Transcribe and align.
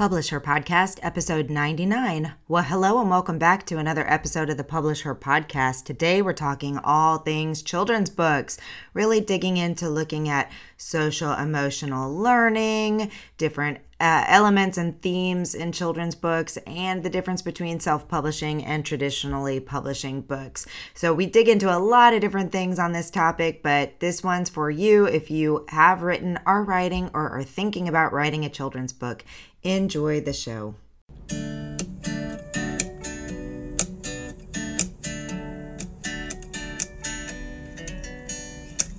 Publish 0.00 0.30
Her 0.30 0.40
Podcast, 0.40 0.98
episode 1.02 1.50
99. 1.50 2.32
Well, 2.48 2.62
hello 2.62 3.02
and 3.02 3.10
welcome 3.10 3.38
back 3.38 3.66
to 3.66 3.76
another 3.76 4.10
episode 4.10 4.48
of 4.48 4.56
the 4.56 4.64
Publish 4.64 5.02
Her 5.02 5.14
Podcast. 5.14 5.84
Today 5.84 6.22
we're 6.22 6.32
talking 6.32 6.78
all 6.78 7.18
things 7.18 7.60
children's 7.60 8.08
books, 8.08 8.56
really 8.94 9.20
digging 9.20 9.58
into 9.58 9.90
looking 9.90 10.26
at 10.26 10.50
social 10.78 11.34
emotional 11.34 12.16
learning, 12.16 13.10
different 13.36 13.80
uh, 14.00 14.24
elements 14.28 14.78
and 14.78 15.02
themes 15.02 15.54
in 15.54 15.72
children's 15.72 16.14
books, 16.14 16.56
and 16.66 17.02
the 17.02 17.10
difference 17.10 17.42
between 17.42 17.78
self 17.78 18.08
publishing 18.08 18.64
and 18.64 18.86
traditionally 18.86 19.60
publishing 19.60 20.22
books. 20.22 20.66
So, 20.94 21.12
we 21.12 21.26
dig 21.26 21.48
into 21.48 21.74
a 21.74 21.78
lot 21.78 22.14
of 22.14 22.22
different 22.22 22.50
things 22.50 22.78
on 22.78 22.92
this 22.92 23.10
topic, 23.10 23.62
but 23.62 24.00
this 24.00 24.24
one's 24.24 24.48
for 24.48 24.70
you 24.70 25.04
if 25.04 25.30
you 25.30 25.66
have 25.68 26.02
written, 26.02 26.38
are 26.46 26.64
writing, 26.64 27.10
or 27.12 27.28
are 27.28 27.44
thinking 27.44 27.86
about 27.88 28.14
writing 28.14 28.46
a 28.46 28.48
children's 28.48 28.94
book. 28.94 29.22
Enjoy 29.62 30.22
the 30.22 30.32
show. 30.32 30.74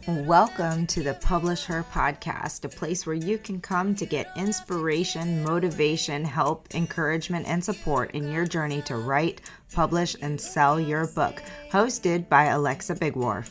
Welcome 0.08 0.86
to 0.88 1.02
the 1.02 1.18
Publish 1.20 1.64
Her 1.64 1.84
podcast, 1.92 2.64
a 2.64 2.70
place 2.70 3.08
where 3.08 3.16
you 3.16 3.40
can 3.40 3.60
come 3.60 3.96
to 3.96 4.06
get 4.06 4.32
inspiration, 4.38 5.44
motivation, 5.44 6.24
help, 6.24 6.68
encouragement, 6.76 7.48
and 7.48 7.64
support 7.64 8.12
in 8.12 8.32
your 8.32 8.46
journey 8.46 8.84
to 8.84 8.98
write, 8.98 9.42
publish, 9.74 10.16
and 10.22 10.40
sell 10.40 10.80
your 10.80 11.08
book. 11.08 11.42
Hosted 11.72 12.30
by 12.30 12.46
Alexa 12.46 12.94
Bigwarf. 12.96 13.50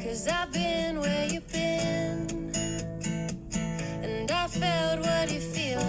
Cause 0.00 0.26
I've 0.26 0.52
been 0.52 0.98
where 0.98 1.28
you've 1.28 1.46
been, 1.52 2.50
and 4.02 4.28
I 4.28 4.48
felt 4.48 5.00
what 5.00 5.30
you're 5.30 5.40
feeling. 5.40 5.79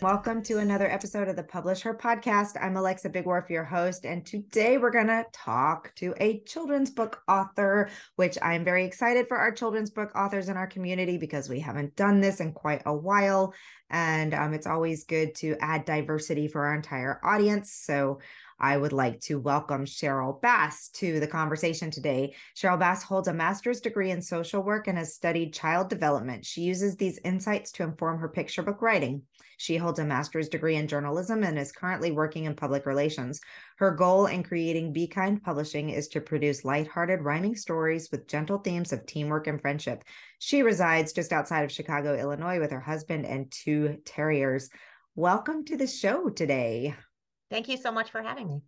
Welcome 0.00 0.42
to 0.42 0.58
another 0.58 0.90
episode 0.90 1.28
of 1.28 1.36
the 1.36 1.44
Publish 1.44 1.82
Her 1.82 1.94
podcast. 1.94 2.60
I'm 2.60 2.76
Alexa 2.76 3.10
Bigwarf, 3.10 3.48
your 3.48 3.62
host, 3.62 4.04
and 4.04 4.26
today 4.26 4.76
we're 4.76 4.90
going 4.90 5.06
to 5.06 5.24
talk 5.32 5.94
to 5.96 6.14
a 6.18 6.40
children's 6.40 6.90
book 6.90 7.22
author, 7.28 7.90
which 8.16 8.36
I'm 8.42 8.64
very 8.64 8.84
excited 8.84 9.28
for 9.28 9.36
our 9.36 9.52
children's 9.52 9.90
book 9.90 10.10
authors 10.16 10.48
in 10.48 10.56
our 10.56 10.66
community 10.66 11.16
because 11.16 11.48
we 11.48 11.60
haven't 11.60 11.94
done 11.94 12.20
this 12.20 12.40
in 12.40 12.50
quite 12.50 12.82
a 12.86 12.94
while. 12.94 13.54
And 13.90 14.34
um, 14.34 14.52
it's 14.52 14.66
always 14.66 15.04
good 15.04 15.36
to 15.36 15.56
add 15.60 15.84
diversity 15.84 16.48
for 16.48 16.66
our 16.66 16.74
entire 16.74 17.20
audience. 17.24 17.72
So 17.72 18.18
I 18.60 18.76
would 18.76 18.92
like 18.92 19.20
to 19.20 19.38
welcome 19.38 19.84
Sheryl 19.84 20.40
Bass 20.40 20.88
to 20.94 21.20
the 21.20 21.28
conversation 21.28 21.92
today. 21.92 22.34
Sheryl 22.56 22.78
Bass 22.78 23.04
holds 23.04 23.28
a 23.28 23.32
master's 23.32 23.80
degree 23.80 24.10
in 24.10 24.20
social 24.20 24.62
work 24.62 24.88
and 24.88 24.98
has 24.98 25.14
studied 25.14 25.54
child 25.54 25.88
development. 25.88 26.44
She 26.44 26.62
uses 26.62 26.96
these 26.96 27.20
insights 27.24 27.70
to 27.72 27.84
inform 27.84 28.18
her 28.18 28.28
picture 28.28 28.62
book 28.62 28.82
writing. 28.82 29.22
She 29.58 29.76
holds 29.76 30.00
a 30.00 30.04
master's 30.04 30.48
degree 30.48 30.74
in 30.74 30.88
journalism 30.88 31.44
and 31.44 31.56
is 31.56 31.70
currently 31.70 32.10
working 32.10 32.44
in 32.44 32.56
public 32.56 32.84
relations. 32.84 33.40
Her 33.76 33.92
goal 33.92 34.26
in 34.26 34.42
creating 34.42 34.92
Be 34.92 35.06
Kind 35.06 35.42
Publishing 35.42 35.90
is 35.90 36.08
to 36.08 36.20
produce 36.20 36.64
lighthearted 36.64 37.22
rhyming 37.22 37.54
stories 37.54 38.10
with 38.10 38.26
gentle 38.26 38.58
themes 38.58 38.92
of 38.92 39.06
teamwork 39.06 39.46
and 39.46 39.60
friendship. 39.60 40.02
She 40.40 40.62
resides 40.62 41.12
just 41.12 41.32
outside 41.32 41.62
of 41.62 41.72
Chicago, 41.72 42.16
Illinois, 42.16 42.58
with 42.58 42.72
her 42.72 42.80
husband 42.80 43.24
and 43.24 43.50
two 43.52 43.98
terriers. 44.04 44.68
Welcome 45.14 45.64
to 45.66 45.76
the 45.76 45.88
show 45.88 46.28
today. 46.28 46.94
Thank 47.50 47.68
you 47.68 47.76
so 47.76 47.90
much 47.90 48.10
for 48.10 48.22
having 48.22 48.48
me. 48.48 48.62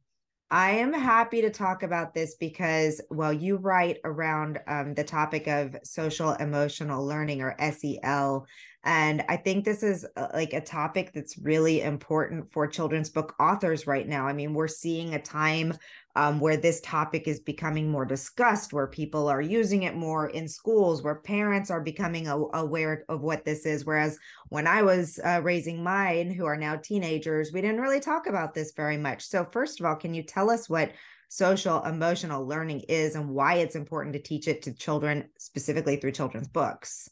I 0.52 0.72
am 0.72 0.92
happy 0.92 1.42
to 1.42 1.50
talk 1.50 1.84
about 1.84 2.12
this 2.12 2.34
because, 2.34 3.00
well, 3.08 3.32
you 3.32 3.56
write 3.56 3.98
around 4.02 4.58
um, 4.66 4.94
the 4.94 5.04
topic 5.04 5.46
of 5.46 5.76
social 5.84 6.32
emotional 6.32 7.06
learning 7.06 7.40
or 7.40 7.54
SEL. 7.60 8.46
And 8.82 9.22
I 9.28 9.36
think 9.36 9.64
this 9.64 9.84
is 9.84 10.04
uh, 10.16 10.26
like 10.34 10.52
a 10.52 10.60
topic 10.60 11.12
that's 11.14 11.38
really 11.38 11.82
important 11.82 12.50
for 12.50 12.66
children's 12.66 13.10
book 13.10 13.36
authors 13.38 13.86
right 13.86 14.08
now. 14.08 14.26
I 14.26 14.32
mean, 14.32 14.52
we're 14.52 14.66
seeing 14.66 15.14
a 15.14 15.22
time 15.22 15.72
um, 16.16 16.40
where 16.40 16.56
this 16.56 16.80
topic 16.80 17.28
is 17.28 17.40
becoming 17.40 17.90
more 17.90 18.04
discussed, 18.04 18.72
where 18.72 18.86
people 18.86 19.28
are 19.28 19.40
using 19.40 19.84
it 19.84 19.94
more 19.94 20.28
in 20.28 20.48
schools, 20.48 21.02
where 21.02 21.16
parents 21.16 21.70
are 21.70 21.80
becoming 21.80 22.26
a- 22.26 22.36
aware 22.54 23.04
of 23.08 23.22
what 23.22 23.44
this 23.44 23.64
is. 23.64 23.84
Whereas 23.84 24.18
when 24.48 24.66
I 24.66 24.82
was 24.82 25.20
uh, 25.24 25.40
raising 25.42 25.82
mine, 25.82 26.30
who 26.30 26.46
are 26.46 26.56
now 26.56 26.76
teenagers, 26.76 27.52
we 27.52 27.60
didn't 27.60 27.80
really 27.80 28.00
talk 28.00 28.26
about 28.26 28.54
this 28.54 28.72
very 28.76 28.96
much. 28.96 29.26
So, 29.26 29.46
first 29.52 29.80
of 29.80 29.86
all, 29.86 29.96
can 29.96 30.14
you 30.14 30.22
tell 30.22 30.50
us 30.50 30.68
what 30.68 30.92
social 31.28 31.82
emotional 31.84 32.44
learning 32.46 32.80
is 32.88 33.14
and 33.14 33.30
why 33.30 33.54
it's 33.54 33.76
important 33.76 34.14
to 34.14 34.22
teach 34.22 34.48
it 34.48 34.62
to 34.62 34.74
children, 34.74 35.28
specifically 35.38 35.96
through 35.96 36.12
children's 36.12 36.48
books? 36.48 37.08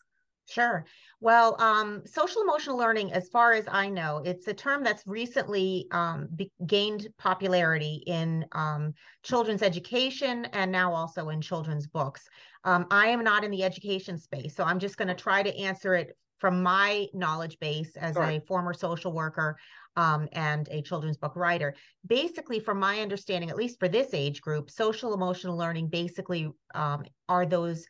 Sure. 0.49 0.87
Well, 1.21 1.61
um, 1.61 2.03
social 2.07 2.43
emotional 2.43 2.77
learning, 2.77 3.13
as 3.13 3.29
far 3.29 3.53
as 3.53 3.65
I 3.67 3.89
know, 3.89 4.23
it's 4.25 4.47
a 4.47 4.55
term 4.55 4.85
that's 4.85 5.03
recently 5.05 5.89
um, 5.91 6.29
be- 6.37 6.53
gained 6.67 7.09
popularity 7.19 8.05
in 8.07 8.47
um, 8.53 8.95
children's 9.25 9.63
education 9.63 10.45
and 10.53 10.71
now 10.71 10.93
also 10.93 11.31
in 11.31 11.41
children's 11.41 11.89
books. 11.89 12.29
Um, 12.63 12.87
I 12.93 13.09
am 13.09 13.25
not 13.25 13.43
in 13.43 13.51
the 13.51 13.65
education 13.65 14.17
space, 14.17 14.55
so 14.55 14.63
I'm 14.63 14.79
just 14.79 14.97
going 14.97 15.09
to 15.09 15.15
try 15.15 15.43
to 15.43 15.57
answer 15.57 15.95
it 15.95 16.17
from 16.39 16.63
my 16.63 17.09
knowledge 17.13 17.59
base 17.59 17.97
as 17.97 18.15
sure. 18.15 18.23
a 18.23 18.41
former 18.47 18.73
social 18.73 19.13
worker 19.13 19.57
um, 19.97 20.29
and 20.33 20.69
a 20.71 20.83
children's 20.83 21.17
book 21.17 21.35
writer. 21.35 21.75
Basically, 22.07 22.61
from 22.61 22.79
my 22.79 23.01
understanding, 23.01 23.51
at 23.51 23.57
least 23.57 23.81
for 23.81 23.89
this 23.89 24.15
age 24.15 24.41
group, 24.41 24.71
social 24.71 25.15
emotional 25.15 25.57
learning 25.57 25.89
basically 25.89 26.49
um, 26.77 27.03
are 27.29 27.45
those 27.45 27.87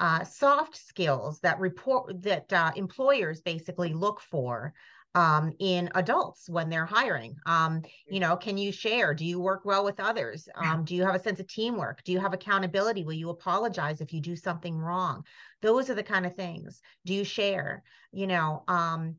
uh, 0.00 0.24
soft 0.24 0.76
skills 0.76 1.40
that 1.40 1.60
report 1.60 2.22
that 2.22 2.52
uh, 2.52 2.72
employers 2.76 3.40
basically 3.40 3.92
look 3.92 4.20
for 4.20 4.74
um, 5.14 5.52
in 5.58 5.90
adults 5.94 6.48
when 6.48 6.70
they're 6.70 6.86
hiring. 6.86 7.36
Um, 7.46 7.82
you 8.08 8.20
know, 8.20 8.36
can 8.36 8.56
you 8.56 8.72
share? 8.72 9.14
Do 9.14 9.24
you 9.24 9.40
work 9.40 9.64
well 9.64 9.84
with 9.84 10.00
others? 10.00 10.48
Um, 10.54 10.84
do 10.84 10.94
you 10.94 11.04
have 11.04 11.14
a 11.14 11.22
sense 11.22 11.38
of 11.38 11.46
teamwork? 11.46 12.02
Do 12.04 12.12
you 12.12 12.18
have 12.18 12.32
accountability? 12.32 13.04
Will 13.04 13.12
you 13.12 13.30
apologize 13.30 14.00
if 14.00 14.12
you 14.12 14.20
do 14.20 14.36
something 14.36 14.76
wrong? 14.78 15.24
Those 15.60 15.90
are 15.90 15.94
the 15.94 16.02
kind 16.02 16.24
of 16.24 16.34
things. 16.34 16.80
Do 17.04 17.14
you 17.14 17.24
share? 17.24 17.82
You 18.10 18.26
know, 18.26 18.64
um, 18.68 19.16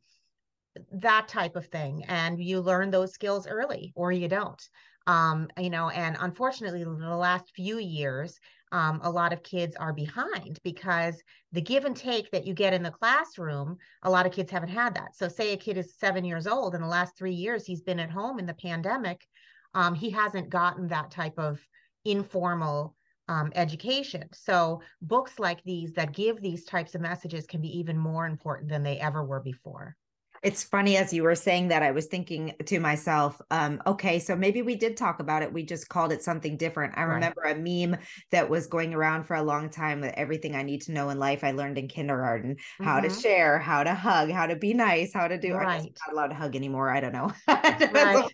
that 0.92 1.28
type 1.28 1.56
of 1.56 1.68
thing. 1.68 2.04
And 2.08 2.44
you 2.44 2.60
learn 2.60 2.90
those 2.90 3.14
skills 3.14 3.48
early 3.48 3.94
or 3.96 4.12
you 4.12 4.28
don't. 4.28 4.62
Um, 5.06 5.50
you 5.60 5.70
know, 5.70 5.90
and 5.90 6.16
unfortunately, 6.20 6.84
the 6.84 6.90
last 6.90 7.52
few 7.54 7.78
years, 7.78 8.40
um, 8.74 9.00
a 9.04 9.10
lot 9.10 9.32
of 9.32 9.44
kids 9.44 9.76
are 9.76 9.94
behind 9.94 10.60
because 10.64 11.22
the 11.52 11.62
give 11.62 11.86
and 11.86 11.96
take 11.96 12.32
that 12.32 12.46
you 12.46 12.56
get 12.56 12.74
in 12.74 12.82
the 12.82 12.90
classroom, 12.90 13.78
a 14.02 14.10
lot 14.10 14.26
of 14.26 14.34
kids 14.34 14.52
haven't 14.52 14.70
had 14.70 14.96
that. 14.96 15.16
So, 15.16 15.28
say 15.28 15.54
a 15.54 15.58
kid 15.58 15.78
is 15.78 15.96
seven 15.96 16.26
years 16.26 16.48
old, 16.48 16.74
in 16.74 16.82
the 16.82 16.88
last 16.88 17.16
three 17.16 17.36
years, 17.36 17.66
he's 17.66 17.84
been 17.84 18.00
at 18.00 18.10
home 18.10 18.40
in 18.40 18.48
the 18.48 18.54
pandemic, 18.56 19.26
um, 19.76 19.94
he 19.94 20.10
hasn't 20.10 20.50
gotten 20.50 20.88
that 20.88 21.12
type 21.12 21.38
of 21.38 21.60
informal 22.04 22.96
um, 23.28 23.52
education. 23.54 24.28
So, 24.34 24.82
books 25.04 25.38
like 25.38 25.64
these 25.64 25.94
that 25.94 26.12
give 26.12 26.42
these 26.42 26.66
types 26.66 26.96
of 26.96 27.02
messages 27.02 27.46
can 27.46 27.62
be 27.62 27.78
even 27.78 27.98
more 27.98 28.26
important 28.26 28.70
than 28.70 28.82
they 28.82 29.00
ever 29.00 29.24
were 29.24 29.40
before 29.40 29.96
it's 30.44 30.64
funny 30.64 30.98
as 30.98 31.14
you 31.14 31.24
were 31.24 31.36
saying 31.36 31.70
that 31.70 31.82
i 31.82 31.92
was 31.92 32.06
thinking 32.06 32.54
to 32.66 32.80
myself 32.80 33.42
um, 33.50 33.82
okay 33.88 34.20
so 34.20 34.36
maybe 34.36 34.62
we 34.62 34.76
did 34.76 34.96
talk 34.96 35.20
about 35.20 35.42
it 35.42 35.52
we 35.52 35.64
just 35.64 35.90
called 35.90 36.12
it 36.12 36.22
something 36.22 36.58
different 36.58 36.94
i 36.98 37.04
right. 37.04 37.14
remember 37.16 37.42
a 37.44 37.56
meme 37.56 38.00
that 38.32 38.50
was 38.50 38.68
going 38.68 38.94
around 38.94 39.24
for 39.24 39.36
a 39.36 39.44
long 39.44 39.70
time 39.70 40.02
with 40.02 40.14
everything 40.16 40.56
i 40.56 40.62
need 40.62 40.82
to 40.82 40.92
know 40.92 41.10
in 41.10 41.18
life 41.18 41.44
i 41.44 41.52
learned 41.52 41.78
in 41.78 41.88
kindergarten 41.88 42.56
mm-hmm. 42.56 42.84
how 42.84 43.00
to 43.00 43.08
mm-hmm. 43.08 43.20
share 43.20 43.58
how 43.58 43.84
to 43.84 43.94
hug 43.94 44.30
how 44.30 44.46
to 44.46 44.56
be 44.56 44.74
nice 44.74 45.14
how 45.14 45.28
to 45.28 45.40
do 45.40 45.54
right. 45.54 45.80
i'm 45.80 45.84
not 45.84 46.14
allowed 46.14 46.28
to 46.28 46.36
hug 46.36 46.56
anymore 46.56 46.90
i 46.90 47.00
don't 47.00 47.14
know 47.14 47.32
right. 47.48 48.30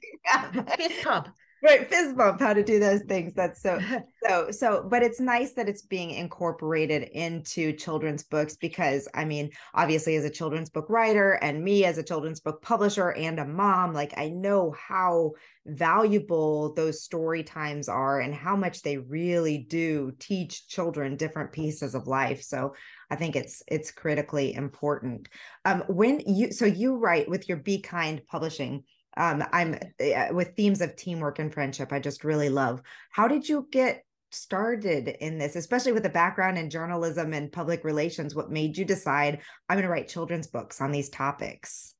fist 0.78 1.04
pump 1.04 1.30
right 1.64 1.90
fist 1.90 2.16
bump 2.16 2.40
how 2.40 2.54
to 2.54 2.64
do 2.64 2.80
those 2.80 3.02
things 3.04 3.34
that's 3.34 3.62
so 3.62 3.80
so 4.24 4.52
so 4.52 4.88
but 4.90 5.04
it's 5.04 5.20
nice 5.20 5.54
that 5.54 5.70
it's 5.70 5.82
being 5.82 6.12
incorporated 6.12 7.04
into 7.04 7.74
children's 7.74 8.24
books 8.24 8.56
because 8.56 9.08
i 9.14 9.26
mean 9.26 9.50
obviously 9.74 10.16
as 10.16 10.26
a 10.26 10.30
children's 10.30 10.70
book 10.70 10.90
writer 10.90 11.34
and 11.42 11.64
me 11.64 11.86
as 11.86 11.98
a 11.98 12.04
children's 12.04 12.40
book 12.40 12.62
publisher 12.62 13.12
and 13.12 13.40
a 13.40 13.46
mom 13.46 13.94
like 13.94 14.14
i 14.18 14.30
know 14.30 14.72
how 14.72 15.32
valuable 15.66 16.74
those 16.74 17.04
story 17.04 17.44
times 17.44 17.88
are 17.90 18.22
and 18.22 18.34
how 18.34 18.56
much 18.56 18.82
they 18.82 18.98
really 18.98 19.58
do 19.58 20.12
teach 20.18 20.68
children 20.68 21.16
different 21.16 21.52
pieces 21.52 21.94
of 21.94 22.08
life 22.08 22.42
so 22.42 22.74
i 23.12 23.16
think 23.16 23.36
it's 23.36 23.62
it's 23.68 23.92
critically 23.92 24.54
important. 24.54 25.28
Um 25.66 25.84
when 25.88 26.22
you 26.22 26.52
so 26.52 26.66
you 26.66 26.96
write 26.96 27.30
with 27.30 27.48
your 27.48 27.58
be 27.58 27.82
kind 27.82 28.22
publishing 28.26 28.84
um, 29.20 29.44
I'm 29.52 29.78
uh, 30.00 30.28
with 30.32 30.56
themes 30.56 30.82
of 30.82 30.96
teamwork 30.96 31.40
and 31.40 31.54
friendship. 31.54 31.92
I 31.92 32.00
just 32.00 32.24
really 32.24 32.50
love. 32.50 32.82
How 33.12 33.28
did 33.28 33.48
you 33.48 33.68
get 33.70 34.06
started 34.32 35.10
in 35.20 35.38
this, 35.38 35.56
especially 35.56 35.92
with 35.92 36.06
a 36.06 36.10
background 36.10 36.58
in 36.58 36.70
journalism 36.70 37.34
and 37.34 37.52
public 37.52 37.84
relations? 37.84 38.34
What 38.34 38.50
made 38.50 38.78
you 38.78 38.86
decide 38.86 39.42
I'm 39.68 39.76
going 39.76 39.84
to 39.84 39.92
write 39.92 40.08
children's 40.08 40.48
books 40.48 40.80
on 40.80 40.92
these 40.92 41.10
topics? 41.10 41.94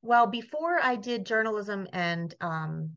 Well, 0.00 0.26
before 0.26 0.80
I 0.82 0.96
did 0.96 1.26
journalism 1.26 1.86
and 1.92 2.34
um, 2.40 2.92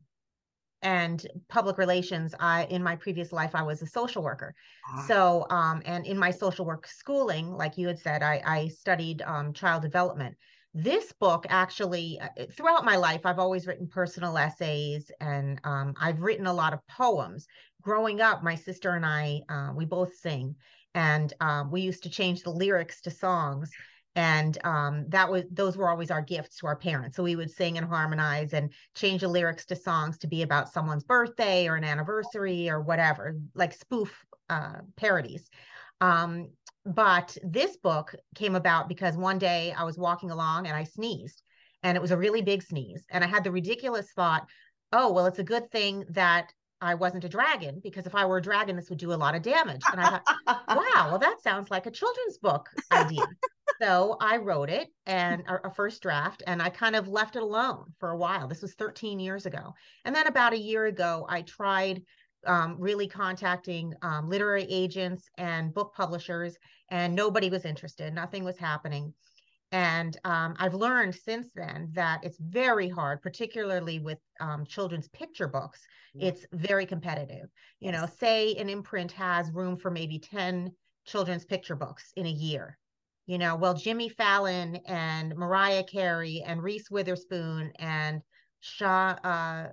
and 0.82 1.26
public 1.48 1.78
relations 1.78 2.34
i 2.38 2.64
in 2.64 2.82
my 2.82 2.94
previous 2.96 3.32
life 3.32 3.52
i 3.54 3.62
was 3.62 3.80
a 3.80 3.86
social 3.86 4.22
worker 4.22 4.54
Ah, 4.92 5.04
so 5.08 5.46
um 5.48 5.80
and 5.86 6.04
in 6.06 6.18
my 6.18 6.30
social 6.30 6.66
work 6.66 6.86
schooling 6.86 7.50
like 7.50 7.78
you 7.78 7.86
had 7.86 7.98
said 7.98 8.22
i 8.22 8.42
i 8.44 8.68
studied 8.68 9.22
um 9.22 9.54
child 9.54 9.80
development 9.80 10.36
this 10.76 11.10
book 11.12 11.46
actually 11.48 12.20
uh, 12.20 12.28
throughout 12.52 12.84
my 12.84 12.96
life 12.96 13.22
i've 13.24 13.38
always 13.38 13.66
written 13.66 13.86
personal 13.86 14.36
essays 14.36 15.10
and 15.20 15.58
um, 15.64 15.94
i've 15.98 16.20
written 16.20 16.46
a 16.46 16.52
lot 16.52 16.74
of 16.74 16.86
poems. 16.86 17.46
Growing 17.82 18.20
up 18.20 18.42
my 18.42 18.54
sister 18.54 18.94
and 18.94 19.06
i 19.06 19.40
uh, 19.48 19.72
we 19.74 19.86
both 19.86 20.14
sing 20.14 20.54
and 20.94 21.32
um, 21.40 21.70
we 21.70 21.80
used 21.80 22.02
to 22.02 22.10
change 22.10 22.42
the 22.42 22.50
lyrics 22.50 23.00
to 23.02 23.10
songs 23.10 23.70
and 24.16 24.56
um, 24.64 25.04
that 25.08 25.30
was 25.30 25.44
those 25.50 25.76
were 25.76 25.90
always 25.90 26.10
our 26.10 26.22
gifts 26.22 26.56
to 26.58 26.66
our 26.66 26.74
parents. 26.74 27.16
So 27.16 27.22
we 27.22 27.36
would 27.36 27.50
sing 27.50 27.76
and 27.76 27.86
harmonize 27.86 28.54
and 28.54 28.72
change 28.94 29.20
the 29.20 29.28
lyrics 29.28 29.66
to 29.66 29.76
songs 29.76 30.16
to 30.18 30.26
be 30.26 30.40
about 30.40 30.72
someone's 30.72 31.04
birthday 31.04 31.68
or 31.68 31.76
an 31.76 31.84
anniversary 31.84 32.70
or 32.70 32.80
whatever 32.80 33.36
like 33.54 33.74
spoof 33.74 34.24
uh, 34.48 34.78
parodies. 34.96 35.50
Um, 36.00 36.48
but 36.86 37.36
this 37.42 37.76
book 37.76 38.14
came 38.34 38.54
about 38.54 38.88
because 38.88 39.16
one 39.16 39.38
day 39.38 39.74
i 39.76 39.84
was 39.84 39.98
walking 39.98 40.30
along 40.30 40.66
and 40.66 40.76
i 40.76 40.84
sneezed 40.84 41.42
and 41.82 41.96
it 41.96 42.00
was 42.00 42.10
a 42.10 42.16
really 42.16 42.42
big 42.42 42.62
sneeze 42.62 43.04
and 43.10 43.24
i 43.24 43.26
had 43.26 43.44
the 43.44 43.50
ridiculous 43.50 44.10
thought 44.12 44.46
oh 44.92 45.12
well 45.12 45.26
it's 45.26 45.38
a 45.38 45.44
good 45.44 45.70
thing 45.70 46.04
that 46.10 46.52
i 46.80 46.94
wasn't 46.94 47.24
a 47.24 47.28
dragon 47.28 47.80
because 47.82 48.06
if 48.06 48.14
i 48.14 48.24
were 48.24 48.38
a 48.38 48.42
dragon 48.42 48.76
this 48.76 48.88
would 48.88 48.98
do 48.98 49.12
a 49.12 49.14
lot 49.14 49.34
of 49.34 49.42
damage 49.42 49.82
and 49.90 50.00
i 50.00 50.08
thought 50.08 50.22
wow, 50.96 51.08
well, 51.10 51.18
that 51.18 51.42
sounds 51.42 51.70
like 51.70 51.86
a 51.86 51.90
children's 51.90 52.38
book 52.38 52.68
idea. 52.92 53.26
so 53.80 54.16
I 54.20 54.38
wrote 54.38 54.70
it 54.70 54.88
and 55.06 55.42
a, 55.48 55.68
a 55.68 55.70
first 55.70 56.02
draft, 56.02 56.42
and 56.46 56.62
I 56.62 56.70
kind 56.70 56.96
of 56.96 57.08
left 57.08 57.36
it 57.36 57.42
alone 57.42 57.92
for 57.98 58.10
a 58.10 58.16
while. 58.16 58.48
This 58.48 58.62
was 58.62 58.74
13 58.74 59.18
years 59.18 59.46
ago. 59.46 59.74
And 60.04 60.14
then 60.14 60.26
about 60.26 60.52
a 60.52 60.58
year 60.58 60.86
ago, 60.86 61.26
I 61.28 61.42
tried 61.42 62.02
um, 62.46 62.76
really 62.78 63.06
contacting 63.06 63.94
um, 64.02 64.28
literary 64.28 64.66
agents 64.68 65.28
and 65.38 65.74
book 65.74 65.92
publishers, 65.94 66.56
and 66.90 67.14
nobody 67.14 67.50
was 67.50 67.64
interested. 67.64 68.12
Nothing 68.12 68.44
was 68.44 68.58
happening. 68.58 69.12
And 69.72 70.16
um, 70.24 70.54
I've 70.58 70.74
learned 70.74 71.14
since 71.14 71.48
then 71.54 71.90
that 71.94 72.20
it's 72.22 72.38
very 72.38 72.88
hard, 72.88 73.20
particularly 73.20 73.98
with 73.98 74.18
um, 74.40 74.64
children's 74.64 75.08
picture 75.08 75.48
books. 75.48 75.80
Yeah. 76.14 76.28
It's 76.28 76.46
very 76.52 76.86
competitive. 76.86 77.48
You 77.80 77.92
know, 77.92 78.06
say 78.18 78.54
an 78.54 78.68
imprint 78.68 79.12
has 79.12 79.50
room 79.50 79.76
for 79.76 79.90
maybe 79.90 80.18
10 80.18 80.70
children's 81.04 81.44
picture 81.44 81.76
books 81.76 82.12
in 82.16 82.26
a 82.26 82.30
year. 82.30 82.78
You 83.26 83.38
know, 83.38 83.56
well, 83.56 83.74
Jimmy 83.74 84.08
Fallon 84.08 84.76
and 84.86 85.34
Mariah 85.34 85.82
Carey 85.82 86.44
and 86.46 86.62
Reese 86.62 86.90
Witherspoon 86.90 87.72
and 87.78 88.22
Sean, 88.60 89.18
uh, 89.24 89.72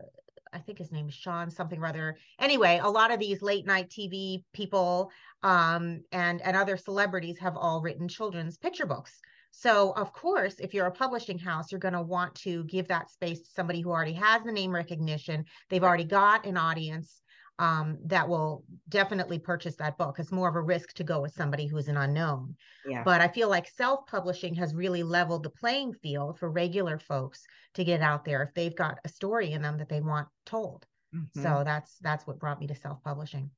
I 0.54 0.60
think 0.60 0.78
his 0.78 0.92
name 0.92 1.08
is 1.08 1.14
Sean 1.14 1.50
something 1.50 1.80
or 1.80 1.88
other. 1.88 2.18
Anyway, 2.40 2.80
a 2.82 2.90
lot 2.90 3.12
of 3.12 3.20
these 3.20 3.42
late 3.42 3.66
night 3.66 3.90
TV 3.90 4.44
people 4.54 5.12
um, 5.42 6.02
and 6.12 6.42
and 6.42 6.56
other 6.56 6.78
celebrities 6.78 7.40
have 7.40 7.58
all 7.58 7.82
written 7.82 8.08
children's 8.08 8.58
picture 8.58 8.86
books. 8.86 9.20
So, 9.56 9.94
of 9.96 10.14
course, 10.14 10.56
if 10.60 10.74
you're 10.74 10.88
a 10.88 10.92
publishing 10.92 11.38
house, 11.38 11.72
you're 11.72 11.80
going 11.80 11.94
to 11.94 12.02
want 12.02 12.34
to 12.36 12.64
give 12.64 12.88
that 12.88 13.12
space 13.12 13.40
to 13.42 13.50
somebody 13.52 13.82
who 13.82 13.92
already 13.92 14.14
has 14.14 14.42
the 14.44 14.52
name 14.52 14.72
recognition. 14.72 15.46
They've 15.70 15.84
already 15.84 16.06
got 16.06 16.48
an 16.48 16.58
audience 16.58 17.22
um, 17.60 17.98
that 18.06 18.28
will 18.28 18.66
definitely 18.90 19.40
purchase 19.40 19.76
that 19.78 19.98
book. 19.98 20.20
It's 20.20 20.32
more 20.32 20.50
of 20.50 20.56
a 20.56 20.62
risk 20.62 20.94
to 20.94 21.04
go 21.04 21.22
with 21.22 21.34
somebody 21.34 21.68
who 21.68 21.78
is 21.78 21.88
an 21.88 21.98
unknown. 21.98 22.56
yeah. 22.86 23.04
But 23.04 23.22
I 23.22 23.28
feel 23.28 23.50
like 23.50 23.68
self 23.68 24.06
publishing 24.08 24.56
has 24.56 24.74
really 24.76 25.04
leveled 25.04 25.44
the 25.44 25.50
playing 25.50 25.94
field 25.94 26.40
for 26.40 26.50
regular 26.50 27.00
folks 27.00 27.46
to 27.76 27.84
get 27.84 28.02
out 28.02 28.26
there 28.26 28.44
if 28.44 28.54
they've 28.54 28.76
got 28.76 29.00
a 29.04 29.10
story 29.10 29.52
in 29.52 29.62
them 29.62 29.78
that 29.78 29.90
they 29.90 30.02
want 30.02 30.30
told. 30.46 30.86
Mhm. 31.14 31.30
So 31.32 31.64
that's 31.64 31.98
that's 32.00 32.26
what 32.28 32.40
brought 32.40 32.60
me 32.60 32.68
to 32.68 32.76
self 32.76 33.04
publishing. 33.04 33.52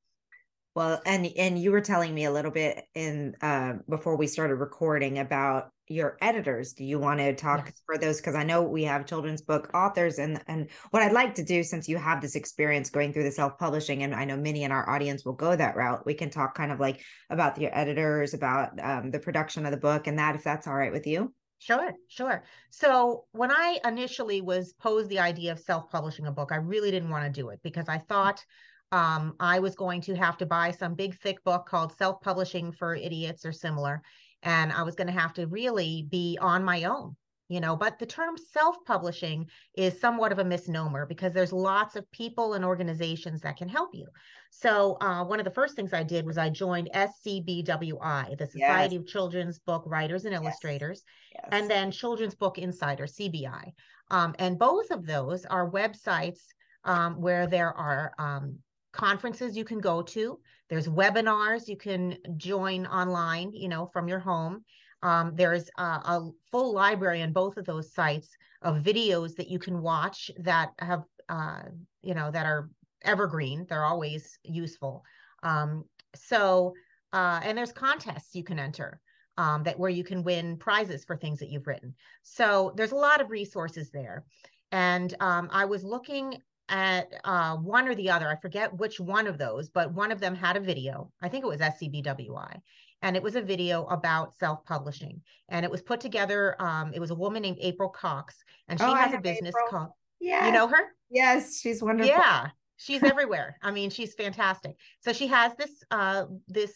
Well, 0.74 1.00
and 1.06 1.26
and 1.36 1.58
you 1.58 1.72
were 1.72 1.80
telling 1.80 2.14
me 2.14 2.24
a 2.24 2.30
little 2.30 2.50
bit 2.50 2.84
in 2.94 3.34
uh 3.40 3.74
before 3.88 4.16
we 4.16 4.26
started 4.26 4.56
recording 4.56 5.18
about 5.18 5.70
your 5.88 6.16
editors. 6.20 6.72
Do 6.72 6.84
you 6.84 6.98
want 6.98 7.20
to 7.20 7.34
talk 7.34 7.66
Yes. 7.66 7.82
for 7.86 7.98
those? 7.98 8.16
Because 8.18 8.34
I 8.34 8.44
know 8.44 8.62
we 8.62 8.84
have 8.84 9.06
children's 9.06 9.42
book 9.42 9.70
authors, 9.74 10.18
and 10.18 10.42
and 10.46 10.68
what 10.90 11.02
I'd 11.02 11.12
like 11.12 11.34
to 11.36 11.44
do, 11.44 11.62
since 11.62 11.88
you 11.88 11.96
have 11.96 12.20
this 12.20 12.34
experience 12.34 12.90
going 12.90 13.12
through 13.12 13.24
the 13.24 13.32
self 13.32 13.58
publishing, 13.58 14.02
and 14.02 14.14
I 14.14 14.24
know 14.24 14.36
many 14.36 14.64
in 14.64 14.72
our 14.72 14.88
audience 14.88 15.24
will 15.24 15.32
go 15.34 15.54
that 15.54 15.76
route, 15.76 16.04
we 16.06 16.14
can 16.14 16.30
talk 16.30 16.54
kind 16.54 16.72
of 16.72 16.80
like 16.80 17.02
about 17.30 17.60
your 17.60 17.76
editors, 17.76 18.34
about 18.34 18.78
um, 18.82 19.10
the 19.10 19.20
production 19.20 19.64
of 19.64 19.72
the 19.72 19.76
book, 19.78 20.06
and 20.06 20.18
that 20.18 20.34
if 20.34 20.44
that's 20.44 20.66
all 20.66 20.74
right 20.74 20.92
with 20.92 21.06
you. 21.06 21.32
Sure, 21.58 21.92
sure. 22.08 22.44
So 22.70 23.24
when 23.32 23.50
I 23.50 23.78
initially 23.84 24.42
was 24.42 24.74
posed 24.74 25.08
the 25.08 25.20
idea 25.20 25.52
of 25.52 25.58
self-publishing 25.58 26.26
a 26.26 26.32
book, 26.32 26.52
I 26.52 26.56
really 26.56 26.90
didn't 26.90 27.10
want 27.10 27.24
to 27.24 27.40
do 27.40 27.48
it 27.48 27.60
because 27.62 27.88
I 27.88 27.98
thought 27.98 28.44
um, 28.92 29.34
I 29.40 29.58
was 29.58 29.74
going 29.74 30.02
to 30.02 30.14
have 30.14 30.36
to 30.38 30.46
buy 30.46 30.70
some 30.70 30.94
big 30.94 31.18
thick 31.18 31.42
book 31.44 31.66
called 31.66 31.96
Self-Publishing 31.96 32.72
for 32.72 32.94
Idiots 32.94 33.44
or 33.44 33.52
similar, 33.52 34.02
and 34.46 34.72
I 34.72 34.82
was 34.84 34.94
going 34.94 35.08
to 35.08 35.12
have 35.12 35.34
to 35.34 35.46
really 35.48 36.06
be 36.08 36.38
on 36.40 36.64
my 36.64 36.84
own, 36.84 37.16
you 37.48 37.60
know. 37.60 37.76
But 37.76 37.98
the 37.98 38.06
term 38.06 38.36
self-publishing 38.38 39.50
is 39.76 40.00
somewhat 40.00 40.32
of 40.32 40.38
a 40.38 40.44
misnomer 40.44 41.04
because 41.04 41.32
there's 41.32 41.52
lots 41.52 41.96
of 41.96 42.10
people 42.12 42.54
and 42.54 42.64
organizations 42.64 43.40
that 43.42 43.56
can 43.56 43.68
help 43.68 43.90
you. 43.92 44.06
So 44.50 44.96
uh, 45.00 45.24
one 45.24 45.40
of 45.40 45.44
the 45.44 45.50
first 45.50 45.74
things 45.74 45.92
I 45.92 46.04
did 46.04 46.24
was 46.24 46.38
I 46.38 46.48
joined 46.48 46.88
SCBWI, 46.94 48.38
the 48.38 48.46
Society 48.46 48.96
of 48.96 49.06
Children's 49.06 49.58
Book 49.58 49.82
Writers 49.84 50.24
and 50.24 50.34
Illustrators 50.34 51.02
Yes. 51.34 51.48
and 51.52 51.70
then 51.70 51.90
Children's 51.90 52.34
Book 52.34 52.56
Insider, 52.56 53.04
CBI. 53.06 53.72
Um, 54.10 54.34
and 54.38 54.58
both 54.58 54.90
of 54.90 55.04
those 55.04 55.44
are 55.44 55.68
websites 55.70 56.40
um, 56.84 57.20
where 57.20 57.46
there 57.48 57.72
are 57.72 58.12
um, 58.18 58.58
conferences 58.96 59.56
you 59.56 59.64
can 59.64 59.80
go 59.80 60.02
to. 60.02 60.38
There's 60.68 60.88
webinars 60.88 61.68
you 61.68 61.76
can 61.76 62.16
join 62.36 62.86
online, 62.86 63.52
you 63.52 63.68
know, 63.68 63.86
from 63.92 64.08
your 64.08 64.18
home. 64.18 64.64
Um, 65.02 65.32
there's 65.34 65.68
a, 65.78 65.82
a 65.82 66.30
full 66.50 66.74
library 66.74 67.22
on 67.22 67.32
both 67.32 67.56
of 67.56 67.66
those 67.66 67.92
sites 67.92 68.28
of 68.62 68.82
videos 68.82 69.36
that 69.36 69.48
you 69.48 69.58
can 69.58 69.82
watch 69.82 70.30
that 70.38 70.70
have, 70.78 71.04
uh, 71.28 71.62
you 72.02 72.14
know, 72.14 72.30
that 72.30 72.46
are 72.46 72.70
evergreen. 73.02 73.66
They're 73.68 73.84
always 73.84 74.38
useful. 74.42 75.04
Um, 75.42 75.84
so, 76.14 76.74
uh, 77.12 77.40
and 77.44 77.56
there's 77.56 77.72
contests 77.72 78.34
you 78.34 78.42
can 78.42 78.58
enter 78.58 79.00
um, 79.36 79.62
that 79.64 79.78
where 79.78 79.90
you 79.90 80.02
can 80.02 80.24
win 80.24 80.56
prizes 80.56 81.04
for 81.04 81.16
things 81.16 81.38
that 81.38 81.50
you've 81.50 81.66
written. 81.66 81.94
So 82.22 82.72
there's 82.76 82.92
a 82.92 82.96
lot 82.96 83.20
of 83.20 83.30
resources 83.30 83.90
there. 83.90 84.24
And 84.72 85.14
um, 85.20 85.48
I 85.52 85.66
was 85.66 85.84
looking 85.84 86.42
at 86.68 87.12
uh, 87.24 87.56
one 87.56 87.86
or 87.88 87.94
the 87.94 88.10
other. 88.10 88.28
I 88.28 88.36
forget 88.36 88.76
which 88.76 88.98
one 89.00 89.26
of 89.26 89.38
those, 89.38 89.68
but 89.68 89.92
one 89.92 90.10
of 90.12 90.20
them 90.20 90.34
had 90.34 90.56
a 90.56 90.60
video. 90.60 91.10
I 91.22 91.28
think 91.28 91.44
it 91.44 91.48
was 91.48 91.60
SCBWI. 91.60 92.60
And 93.02 93.14
it 93.14 93.22
was 93.22 93.36
a 93.36 93.42
video 93.42 93.84
about 93.86 94.34
self 94.34 94.64
publishing. 94.64 95.20
And 95.50 95.64
it 95.64 95.70
was 95.70 95.82
put 95.82 96.00
together. 96.00 96.56
Um, 96.60 96.92
it 96.94 96.98
was 97.00 97.10
a 97.10 97.14
woman 97.14 97.42
named 97.42 97.58
April 97.60 97.88
Cox, 97.90 98.34
and 98.68 98.80
she 98.80 98.86
Oh, 98.86 98.94
has 98.94 99.12
a 99.14 99.18
business 99.18 99.54
April. 99.54 99.68
called, 99.68 99.90
yeah. 100.18 100.46
you 100.46 100.52
know 100.52 100.66
her? 100.66 100.94
Yes, 101.10 101.60
she's 101.60 101.82
wonderful. 101.82 102.08
Yeah, 102.10 102.48
she's 102.78 103.02
everywhere. 103.02 103.58
I 103.62 103.70
mean, 103.70 103.90
she's 103.90 104.14
fantastic. 104.14 104.76
So 105.00 105.12
she 105.12 105.26
has 105.28 105.54
this 105.56 105.70
uh 105.90 106.24
this 106.48 106.72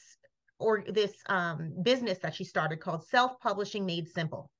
or 0.58 0.84
this 0.86 1.14
um 1.30 1.72
business 1.82 2.18
that 2.18 2.34
she 2.34 2.44
started 2.44 2.80
called 2.80 3.06
Self-Publishing 3.08 3.84
Made 3.86 4.06
Simple. 4.08 4.50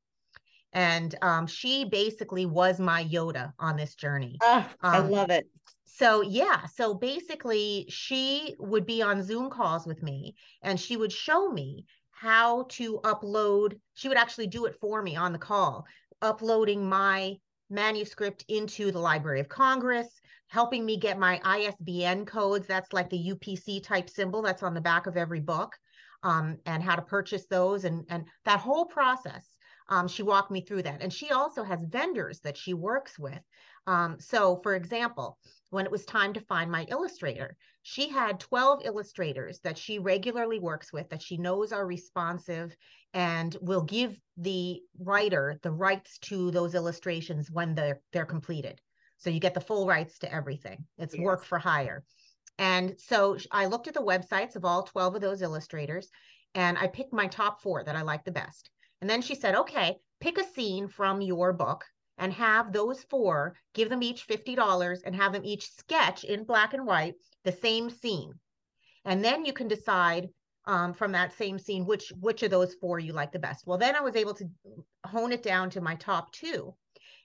And 0.73 1.15
um 1.23 1.47
she 1.47 1.85
basically 1.85 2.47
was 2.47 2.79
my 2.81 3.05
Yoda 3.05 3.53
on 3.59 3.77
this 3.77 3.95
journey. 3.95 4.43
I 4.83 4.99
Um, 4.99 5.11
love 5.11 5.31
it. 5.31 5.47
So 5.85 6.23
yeah, 6.23 6.67
so 6.67 6.95
basically 6.95 7.87
she 7.89 8.57
would 8.59 8.87
be 8.87 9.03
on 9.03 9.23
Zoom 9.23 9.51
calls 9.51 9.87
with 9.87 10.03
me 10.03 10.35
and 10.63 10.79
she 10.81 10.97
would 10.97 11.13
show 11.13 11.51
me 11.51 11.85
how 12.11 12.65
to 12.71 13.01
upload. 13.05 13.79
She 13.95 14.09
would 14.09 14.17
actually 14.17 14.47
do 14.47 14.67
it 14.67 14.77
for 14.81 15.03
me 15.03 15.17
on 15.17 15.33
the 15.33 15.39
call, 15.39 15.85
uploading 16.23 16.89
my 16.89 17.37
manuscript 17.69 18.45
into 18.49 18.91
the 18.91 18.99
Library 18.99 19.41
of 19.41 19.49
Congress, 19.49 20.09
helping 20.49 20.85
me 20.85 20.97
get 20.97 21.19
my 21.19 21.41
ISBN 21.45 22.25
codes. 22.27 22.67
That's 22.67 22.93
like 22.93 23.11
the 23.11 23.19
UPC 23.19 23.81
type 23.81 24.09
symbol 24.11 24.43
that's 24.43 24.63
on 24.63 24.75
the 24.75 24.81
back 24.81 25.07
of 25.07 25.17
every 25.17 25.41
book, 25.41 25.77
um, 26.23 26.59
and 26.67 26.83
how 26.83 26.97
to 26.97 27.03
purchase 27.03 27.47
those 27.47 27.85
and 27.85 28.05
and 28.09 28.27
that 28.45 28.61
whole 28.61 28.87
process. 28.87 29.47
Um, 29.91 30.07
she 30.09 30.23
walked 30.23 30.51
me 30.51 30.61
through 30.61 30.85
that, 30.85 31.03
and 31.03 31.13
she 31.13 31.31
also 31.31 31.65
has 31.65 31.85
vendors 31.85 32.41
that 32.41 32.57
she 32.57 32.75
works 32.75 33.19
with. 33.19 33.43
Um, 33.87 34.21
so, 34.21 34.61
for 34.63 34.75
example, 34.75 35.39
when 35.71 35.85
it 35.85 35.91
was 35.91 36.05
time 36.05 36.33
to 36.35 36.41
find 36.41 36.71
my 36.71 36.85
illustrator, 36.85 37.57
she 37.83 38.09
had 38.09 38.39
12 38.39 38.83
illustrators 38.85 39.61
that 39.61 39.77
she 39.77 39.99
regularly 39.99 40.61
works 40.61 40.93
with 40.93 41.09
that 41.11 41.23
she 41.23 41.37
knows 41.37 41.73
are 41.73 41.87
responsive 41.87 42.77
and 43.15 43.57
will 43.61 43.83
give 43.83 44.17
the 44.37 44.81
writer 44.99 45.59
the 45.63 45.73
rights 45.73 46.19
to 46.19 46.51
those 46.53 46.75
illustrations 46.75 47.51
when 47.51 47.75
they're 47.75 48.01
they're 48.13 48.27
completed. 48.27 48.81
So 49.17 49.29
you 49.29 49.41
get 49.41 49.55
the 49.55 49.61
full 49.61 49.87
rights 49.87 50.19
to 50.21 50.33
everything. 50.33 50.87
It's 50.99 51.15
Yes. 51.15 51.25
work 51.25 51.45
for 51.45 51.59
hire. 51.59 52.05
And 52.59 53.01
so 53.01 53.39
I 53.51 53.67
looked 53.67 53.89
at 53.89 53.95
the 53.95 54.03
websites 54.03 54.55
of 54.55 54.65
all 54.65 54.83
12 54.85 55.17
of 55.17 55.21
those 55.21 55.43
illustrators 55.43 56.11
and 56.55 56.79
I 56.79 56.87
picked 56.87 57.13
my 57.13 57.27
top 57.27 57.61
four 57.61 57.83
that 57.85 57.97
I 57.97 58.03
liked 58.03 58.25
the 58.25 58.33
best. 58.33 58.71
And 59.01 59.09
then 59.09 59.23
she 59.23 59.35
said, 59.35 59.55
okay, 59.55 59.97
pick 60.21 60.39
a 60.39 60.45
scene 60.45 60.89
from 60.89 61.21
your 61.21 61.53
book 61.53 61.85
and 62.19 62.33
have 62.35 62.73
those 62.73 63.03
four, 63.05 63.57
give 63.75 63.89
them 63.89 64.03
each 64.03 64.29
$50 64.29 65.01
and 65.05 65.17
have 65.17 65.33
them 65.33 65.45
each 65.45 65.71
sketch 65.73 66.25
in 66.25 66.45
black 66.45 66.75
and 66.75 66.87
white 66.87 67.15
the 67.45 67.53
same 67.53 67.89
scene. 67.89 68.33
And 69.05 69.25
then 69.25 69.45
you 69.45 69.53
can 69.53 69.69
decide 69.69 70.29
um, 70.67 70.93
from 70.93 71.13
that 71.13 71.33
same 71.33 71.59
scene 71.59 71.87
which 71.87 72.13
which 72.21 72.43
of 72.43 72.51
those 72.51 72.75
four 72.75 72.99
you 72.99 73.15
like 73.15 73.33
the 73.33 73.39
best. 73.39 73.67
Well, 73.67 73.79
then 73.79 73.97
I 73.97 74.01
was 74.03 74.15
able 74.15 74.35
to 74.35 74.49
hone 75.07 75.33
it 75.33 75.43
down 75.43 75.71
to 75.71 75.81
my 75.81 75.95
top 75.95 76.31
two. 76.33 76.75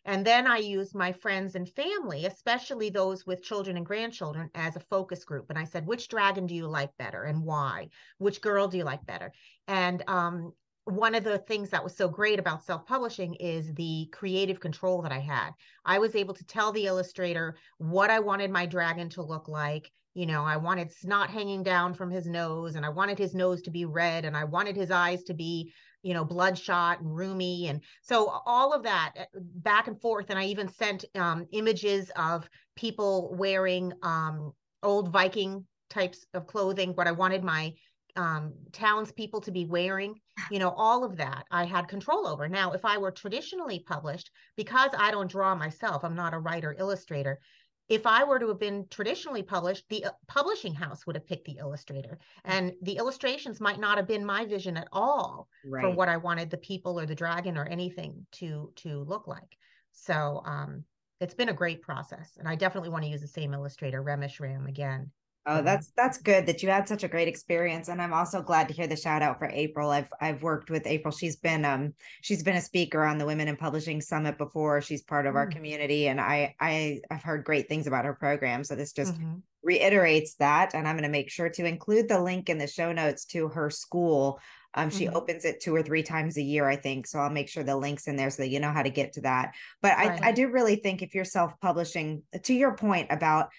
And 0.05 0.25
then 0.25 0.45
I 0.47 0.57
used 0.57 0.93
my 0.93 1.11
friends 1.11 1.55
and 1.55 1.67
family, 1.67 2.25
especially 2.25 2.89
those 2.89 3.25
with 3.25 3.43
children 3.43 3.75
and 3.75 3.85
grandchildren, 3.85 4.51
as 4.53 4.75
a 4.75 4.79
focus 4.81 5.25
group. 5.25 5.49
And 5.49 5.57
I 5.57 5.65
said, 5.65 5.87
which 5.87 6.07
dragon 6.07 6.45
do 6.45 6.53
you 6.53 6.67
like 6.67 6.95
better 6.97 7.23
and 7.23 7.43
why? 7.43 7.89
Which 8.19 8.39
girl 8.39 8.67
do 8.67 8.77
you 8.77 8.83
like 8.83 9.03
better? 9.05 9.33
And 9.67 10.03
um, 10.07 10.53
one 10.85 11.15
of 11.15 11.23
the 11.23 11.39
things 11.39 11.69
that 11.71 11.83
was 11.83 11.95
so 11.95 12.07
great 12.07 12.39
about 12.39 12.63
self 12.63 12.85
publishing 12.85 13.35
is 13.35 13.73
the 13.73 14.07
creative 14.11 14.59
control 14.59 15.01
that 15.01 15.11
I 15.11 15.19
had. 15.19 15.51
I 15.83 15.99
was 15.99 16.15
able 16.15 16.33
to 16.35 16.45
tell 16.45 16.71
the 16.71 16.85
illustrator 16.85 17.55
what 17.77 18.09
I 18.09 18.19
wanted 18.19 18.51
my 18.51 18.65
dragon 18.65 19.09
to 19.09 19.23
look 19.23 19.47
like. 19.47 19.91
You 20.13 20.25
know, 20.25 20.43
I 20.43 20.57
wanted 20.57 20.91
snot 20.91 21.29
hanging 21.29 21.63
down 21.63 21.93
from 21.93 22.09
his 22.09 22.25
nose, 22.25 22.75
and 22.75 22.85
I 22.85 22.89
wanted 22.89 23.17
his 23.17 23.33
nose 23.33 23.61
to 23.63 23.71
be 23.71 23.85
red, 23.85 24.25
and 24.25 24.37
I 24.37 24.45
wanted 24.45 24.75
his 24.75 24.91
eyes 24.91 25.23
to 25.23 25.33
be 25.33 25.73
you 26.05 26.13
know, 26.13 26.23
bloodshot 26.23 27.01
and 27.01 27.15
roomy. 27.15 27.67
And 27.67 27.81
so 28.03 28.29
all 28.45 28.73
of 28.73 28.83
that 28.83 29.13
eh, 29.15 29.25
back 29.33 29.87
and 29.87 29.99
forth. 29.99 30.29
And 30.29 30.37
I 30.37 30.45
even 30.45 30.67
sent 30.67 31.03
um, 31.15 31.47
images 31.51 32.11
of 32.15 32.47
people 32.75 33.33
wearing 33.35 33.91
um, 34.03 34.53
old 34.83 35.11
Viking 35.11 35.65
types 35.89 36.23
of 36.35 36.45
clothing, 36.45 36.91
what 36.91 37.07
I 37.07 37.11
wanted 37.11 37.43
my 37.43 37.73
um, 38.15 38.53
townspeople 38.71 39.41
to 39.41 39.51
be 39.51 39.65
wearing, 39.65 40.19
you 40.51 40.59
know, 40.59 40.69
all 40.69 41.03
of 41.03 41.17
that 41.17 41.45
I 41.51 41.65
had 41.65 41.87
control 41.87 42.27
over. 42.27 42.47
Now, 42.47 42.71
if 42.71 42.85
I 42.85 42.97
were 42.97 43.11
traditionally 43.11 43.79
published, 43.79 44.31
because 44.55 44.91
I 44.97 45.11
don't 45.11 45.31
draw 45.31 45.55
myself, 45.55 46.03
I'm 46.03 46.15
not 46.15 46.33
a 46.33 46.39
writer 46.39 46.75
illustrator, 46.77 47.39
if 47.87 48.07
I 48.07 48.23
were 48.23 48.39
to 48.39 48.47
have 48.47 48.59
been 48.59 48.87
traditionally 48.89 49.43
published, 49.43 49.85
the 49.89 50.05
uh, 50.05 50.11
publishing 50.27 50.73
house 50.73 51.05
would 51.05 51.15
have 51.15 51.27
picked 51.27 51.45
the 51.45 51.57
illustrator, 51.59 52.17
and 52.43 52.73
the 52.81 52.97
illustrations 52.97 53.61
might 53.61 53.79
not 53.79 53.97
have 53.97 54.07
been 54.07 54.25
my 54.25 54.45
vision 54.45 54.75
at 54.77 54.87
all 54.91 55.47
right. 55.63 55.83
for 55.83 55.91
what 55.91 56.09
I 56.09 56.17
wanted 56.17 56.49
the 56.49 56.57
people 56.57 56.99
or 56.99 57.05
the 57.05 57.15
dragon 57.15 57.57
or 57.57 57.65
anything 57.65 58.25
to 58.33 58.71
to 58.77 59.03
look 59.03 59.27
like. 59.27 59.57
So 59.91 60.41
um, 60.45 60.83
it's 61.21 61.35
been 61.35 61.49
a 61.49 61.53
great 61.53 61.81
process, 61.81 62.37
and 62.37 62.47
I 62.47 62.55
definitely 62.55 62.89
want 62.89 63.03
to 63.03 63.11
use 63.11 63.21
the 63.21 63.27
same 63.27 63.53
illustrator, 63.53 64.03
Ramesh 64.03 64.39
Ram, 64.39 64.65
again. 64.65 65.11
Oh, 65.47 65.61
that's 65.61 65.91
that's 65.95 66.17
good 66.17 66.47
that 66.47 66.63
you 66.63 66.69
had 66.69 66.87
such 66.87 67.03
a 67.03 67.07
great 67.07 67.27
experience, 67.27 67.87
and 67.87 68.01
I'm 68.01 68.13
also 68.13 68.41
glad 68.41 68.67
to 68.67 68.73
hear 68.73 68.87
the 68.87 68.95
shout 68.95 69.21
out 69.21 69.37
for 69.37 69.47
April. 69.47 69.91
I've 69.91 70.09
I've 70.19 70.41
worked 70.41 70.71
with 70.71 70.87
April. 70.87 71.11
She's 71.11 71.35
been 71.35 71.63
um 71.63 71.93
she's 72.21 72.41
been 72.41 72.55
a 72.55 72.61
speaker 72.61 73.03
on 73.03 73.19
the 73.19 73.27
Women 73.27 73.47
in 73.47 73.55
Publishing 73.55 74.01
Summit 74.01 74.39
before. 74.39 74.81
She's 74.81 75.03
part 75.03 75.27
of 75.27 75.35
mm. 75.35 75.37
our 75.37 75.47
community, 75.47 76.07
and 76.07 76.19
I 76.19 76.55
I 76.59 77.01
I've 77.11 77.21
heard 77.21 77.43
great 77.43 77.69
things 77.69 77.85
about 77.85 78.05
her 78.05 78.15
program. 78.15 78.63
So 78.63 78.75
this 78.75 78.91
just 78.91 79.13
mm-hmm. 79.13 79.35
reiterates 79.61 80.33
that, 80.35 80.73
and 80.73 80.87
I'm 80.87 80.95
going 80.95 81.03
to 81.03 81.09
make 81.09 81.29
sure 81.29 81.49
to 81.49 81.65
include 81.65 82.09
the 82.09 82.19
link 82.19 82.49
in 82.49 82.57
the 82.57 82.67
show 82.67 82.91
notes 82.91 83.25
to 83.25 83.49
her 83.49 83.69
school. 83.69 84.39
Um, 84.73 84.89
she 84.89 85.05
mm-hmm. 85.05 85.15
opens 85.15 85.45
it 85.45 85.61
two 85.61 85.75
or 85.75 85.83
three 85.83 86.03
times 86.03 86.37
a 86.37 86.41
year, 86.41 86.67
I 86.67 86.75
think. 86.75 87.05
So 87.05 87.19
I'll 87.19 87.29
make 87.29 87.49
sure 87.49 87.63
the 87.63 87.77
links 87.77 88.07
in 88.07 88.15
there 88.15 88.31
so 88.31 88.41
that 88.41 88.49
you 88.49 88.59
know 88.59 88.71
how 88.71 88.81
to 88.81 88.89
get 88.89 89.13
to 89.13 89.21
that. 89.21 89.53
But 89.83 89.95
right. 89.95 90.19
I 90.23 90.29
I 90.29 90.31
do 90.31 90.49
really 90.49 90.77
think 90.77 91.03
if 91.03 91.13
you're 91.13 91.23
self 91.23 91.53
publishing, 91.59 92.23
to 92.41 92.53
your 92.53 92.75
point 92.75 93.11
about 93.11 93.49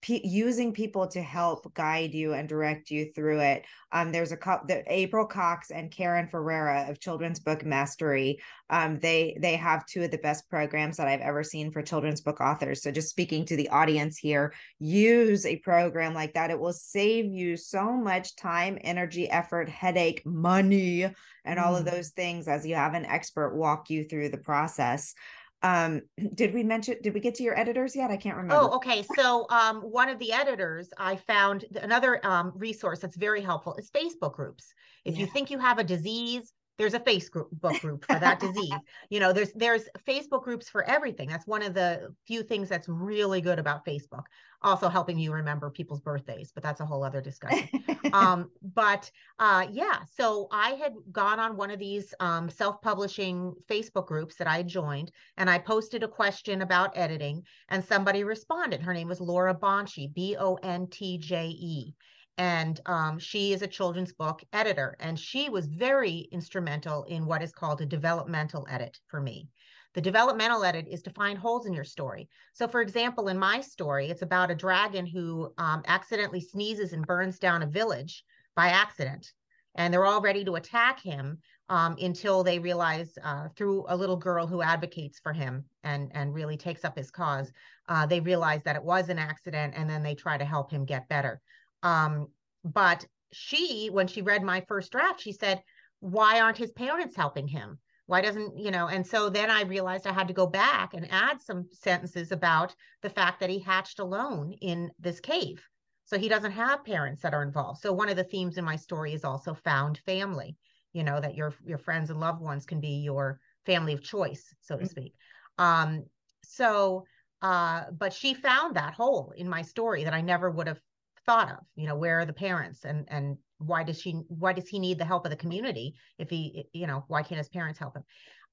P- 0.00 0.26
using 0.26 0.72
people 0.72 1.08
to 1.08 1.20
help 1.20 1.74
guide 1.74 2.14
you 2.14 2.32
and 2.32 2.48
direct 2.48 2.90
you 2.90 3.10
through 3.14 3.40
it. 3.40 3.64
Um, 3.90 4.12
there's 4.12 4.32
a 4.32 4.36
couple, 4.36 4.66
the 4.68 4.84
April 4.86 5.26
Cox 5.26 5.70
and 5.70 5.90
Karen 5.90 6.28
Ferreira 6.28 6.86
of 6.88 7.00
Children's 7.00 7.40
Book 7.40 7.64
Mastery. 7.64 8.38
Um, 8.70 8.98
they 9.00 9.36
they 9.40 9.56
have 9.56 9.86
two 9.86 10.04
of 10.04 10.10
the 10.10 10.18
best 10.18 10.48
programs 10.48 10.98
that 10.98 11.08
I've 11.08 11.20
ever 11.20 11.42
seen 11.42 11.72
for 11.72 11.82
children's 11.82 12.20
book 12.20 12.40
authors. 12.40 12.82
So 12.82 12.92
just 12.92 13.10
speaking 13.10 13.44
to 13.46 13.56
the 13.56 13.68
audience 13.70 14.18
here, 14.18 14.52
use 14.78 15.44
a 15.46 15.56
program 15.56 16.14
like 16.14 16.34
that. 16.34 16.50
It 16.50 16.60
will 16.60 16.72
save 16.72 17.26
you 17.32 17.56
so 17.56 17.96
much 17.96 18.36
time, 18.36 18.78
energy, 18.82 19.28
effort, 19.28 19.68
headache, 19.68 20.24
money, 20.24 21.10
and 21.44 21.58
all 21.58 21.74
of 21.74 21.84
mm. 21.84 21.90
those 21.90 22.10
things 22.10 22.46
as 22.46 22.66
you 22.66 22.74
have 22.74 22.94
an 22.94 23.06
expert 23.06 23.56
walk 23.56 23.90
you 23.90 24.04
through 24.04 24.28
the 24.28 24.38
process 24.38 25.14
um 25.62 26.02
did 26.34 26.54
we 26.54 26.62
mention 26.62 26.96
did 27.02 27.14
we 27.14 27.20
get 27.20 27.34
to 27.36 27.42
your 27.42 27.58
editors 27.58 27.96
yet? 27.96 28.10
I 28.10 28.16
can't 28.16 28.36
remember. 28.36 28.62
Oh 28.62 28.76
okay 28.76 29.04
so 29.16 29.46
um 29.50 29.80
one 29.80 30.08
of 30.08 30.18
the 30.18 30.32
editors 30.32 30.88
i 30.98 31.16
found 31.16 31.64
another 31.82 32.24
um 32.26 32.52
resource 32.54 33.00
that's 33.00 33.16
very 33.16 33.40
helpful 33.40 33.74
is 33.76 33.90
facebook 33.90 34.34
groups. 34.34 34.72
If 35.04 35.14
yeah. 35.14 35.20
you 35.20 35.26
think 35.26 35.50
you 35.50 35.58
have 35.58 35.78
a 35.78 35.84
disease 35.84 36.52
there's 36.78 36.94
a 36.94 37.00
Facebook 37.00 37.80
group 37.80 38.04
for 38.04 38.18
that 38.18 38.40
disease. 38.40 38.72
You 39.10 39.20
know, 39.20 39.32
there's 39.32 39.52
there's 39.52 39.88
Facebook 40.06 40.42
groups 40.44 40.68
for 40.68 40.84
everything. 40.84 41.28
That's 41.28 41.46
one 41.46 41.62
of 41.62 41.72
the 41.72 42.14
few 42.26 42.42
things 42.42 42.68
that's 42.68 42.88
really 42.88 43.40
good 43.40 43.58
about 43.58 43.84
Facebook. 43.84 44.24
Also 44.62 44.88
helping 44.88 45.18
you 45.18 45.32
remember 45.32 45.70
people's 45.70 46.00
birthdays, 46.00 46.52
but 46.52 46.62
that's 46.62 46.80
a 46.80 46.86
whole 46.86 47.04
other 47.04 47.20
discussion. 47.20 47.68
um, 48.12 48.50
but 48.74 49.10
uh, 49.38 49.66
yeah, 49.70 50.00
so 50.16 50.48
I 50.52 50.70
had 50.70 50.94
gone 51.10 51.40
on 51.40 51.56
one 51.56 51.70
of 51.70 51.78
these 51.78 52.12
um, 52.20 52.50
self-publishing 52.50 53.54
Facebook 53.68 54.06
groups 54.06 54.36
that 54.36 54.46
I 54.46 54.62
joined, 54.62 55.10
and 55.36 55.48
I 55.48 55.58
posted 55.58 56.02
a 56.02 56.08
question 56.08 56.62
about 56.62 56.96
editing, 56.96 57.42
and 57.68 57.84
somebody 57.84 58.24
responded. 58.24 58.82
Her 58.82 58.94
name 58.94 59.08
was 59.08 59.20
Laura 59.20 59.54
Bontje, 59.54 60.12
B 60.12 60.36
O 60.38 60.54
N 60.56 60.86
T 60.88 61.18
J 61.18 61.46
E 61.48 61.94
and 62.38 62.80
um, 62.86 63.18
she 63.18 63.52
is 63.52 63.62
a 63.62 63.66
children's 63.66 64.12
book 64.12 64.42
editor 64.52 64.96
and 65.00 65.18
she 65.18 65.50
was 65.50 65.66
very 65.66 66.28
instrumental 66.30 67.02
in 67.04 67.26
what 67.26 67.42
is 67.42 67.52
called 67.52 67.80
a 67.80 67.86
developmental 67.86 68.66
edit 68.70 68.96
for 69.08 69.20
me. 69.20 69.48
The 69.94 70.00
developmental 70.00 70.62
edit 70.62 70.86
is 70.88 71.02
to 71.02 71.10
find 71.10 71.36
holes 71.36 71.66
in 71.66 71.72
your 71.72 71.84
story. 71.84 72.28
So 72.52 72.68
for 72.68 72.80
example 72.80 73.28
in 73.28 73.38
my 73.38 73.60
story 73.60 74.08
it's 74.08 74.22
about 74.22 74.52
a 74.52 74.54
dragon 74.54 75.04
who 75.04 75.52
um, 75.58 75.82
accidentally 75.88 76.40
sneezes 76.40 76.92
and 76.92 77.06
burns 77.06 77.40
down 77.40 77.62
a 77.62 77.66
village 77.66 78.24
by 78.54 78.68
accident 78.68 79.32
and 79.74 79.92
they're 79.92 80.06
all 80.06 80.20
ready 80.20 80.44
to 80.44 80.54
attack 80.54 81.00
him 81.00 81.38
um, 81.68 81.96
until 82.00 82.42
they 82.42 82.58
realize 82.58 83.12
uh, 83.22 83.48
through 83.56 83.84
a 83.88 83.96
little 83.96 84.16
girl 84.16 84.46
who 84.46 84.62
advocates 84.62 85.18
for 85.18 85.32
him 85.32 85.64
and 85.82 86.10
and 86.14 86.34
really 86.34 86.56
takes 86.56 86.84
up 86.84 86.96
his 86.96 87.10
cause 87.10 87.52
uh, 87.88 88.06
they 88.06 88.20
realize 88.20 88.62
that 88.62 88.76
it 88.76 88.82
was 88.82 89.08
an 89.08 89.18
accident 89.18 89.74
and 89.76 89.90
then 89.90 90.02
they 90.02 90.14
try 90.14 90.38
to 90.38 90.44
help 90.44 90.70
him 90.70 90.84
get 90.84 91.08
better 91.08 91.40
um, 91.82 92.28
but 92.64 93.06
she, 93.32 93.88
when 93.92 94.06
she 94.06 94.22
read 94.22 94.42
my 94.42 94.60
first 94.62 94.92
draft, 94.92 95.20
she 95.20 95.32
said, 95.32 95.62
why 96.00 96.40
aren't 96.40 96.58
his 96.58 96.72
parents 96.72 97.16
helping 97.16 97.48
him? 97.48 97.78
Why 98.06 98.22
doesn't, 98.22 98.58
you 98.58 98.70
know, 98.70 98.88
and 98.88 99.06
so 99.06 99.28
then 99.28 99.50
I 99.50 99.62
realized 99.62 100.06
I 100.06 100.12
had 100.12 100.28
to 100.28 100.34
go 100.34 100.46
back 100.46 100.94
and 100.94 101.06
add 101.10 101.42
some 101.42 101.66
sentences 101.72 102.32
about 102.32 102.74
the 103.02 103.10
fact 103.10 103.40
that 103.40 103.50
he 103.50 103.58
hatched 103.58 103.98
alone 103.98 104.52
in 104.62 104.90
this 104.98 105.20
cave. 105.20 105.62
So 106.06 106.18
he 106.18 106.28
doesn't 106.28 106.52
have 106.52 106.86
parents 106.86 107.20
that 107.20 107.34
are 107.34 107.42
involved. 107.42 107.82
So 107.82 107.92
one 107.92 108.08
of 108.08 108.16
the 108.16 108.24
themes 108.24 108.56
in 108.56 108.64
my 108.64 108.76
story 108.76 109.12
is 109.12 109.24
also 109.24 109.52
found 109.52 109.98
family, 110.06 110.56
you 110.94 111.04
know, 111.04 111.20
that 111.20 111.34
your 111.34 111.52
your 111.66 111.76
friends 111.76 112.08
and 112.08 112.18
loved 112.18 112.40
ones 112.40 112.64
can 112.64 112.80
be 112.80 113.02
your 113.02 113.40
family 113.66 113.92
of 113.92 114.02
choice, 114.02 114.54
so 114.62 114.76
to 114.76 114.84
mm-hmm. 114.84 114.90
speak. 114.90 115.14
Um, 115.58 116.04
so 116.42 117.04
uh, 117.42 117.84
but 117.96 118.12
she 118.12 118.34
found 118.34 118.74
that 118.74 118.94
hole 118.94 119.32
in 119.36 119.48
my 119.48 119.62
story 119.62 120.04
that 120.04 120.14
I 120.14 120.20
never 120.20 120.50
would 120.50 120.66
have 120.66 120.80
thought 121.28 121.50
of 121.50 121.58
you 121.76 121.86
know 121.86 121.94
where 121.94 122.20
are 122.20 122.24
the 122.24 122.32
parents 122.32 122.86
and 122.86 123.04
and 123.08 123.36
why 123.58 123.84
does 123.84 124.00
she 124.00 124.12
why 124.28 124.54
does 124.54 124.66
he 124.66 124.78
need 124.78 124.98
the 124.98 125.04
help 125.04 125.26
of 125.26 125.30
the 125.30 125.36
community 125.36 125.94
if 126.18 126.30
he 126.30 126.64
you 126.72 126.86
know 126.86 127.04
why 127.08 127.22
can't 127.22 127.38
his 127.38 127.50
parents 127.50 127.78
help 127.78 127.94
him? 127.94 128.04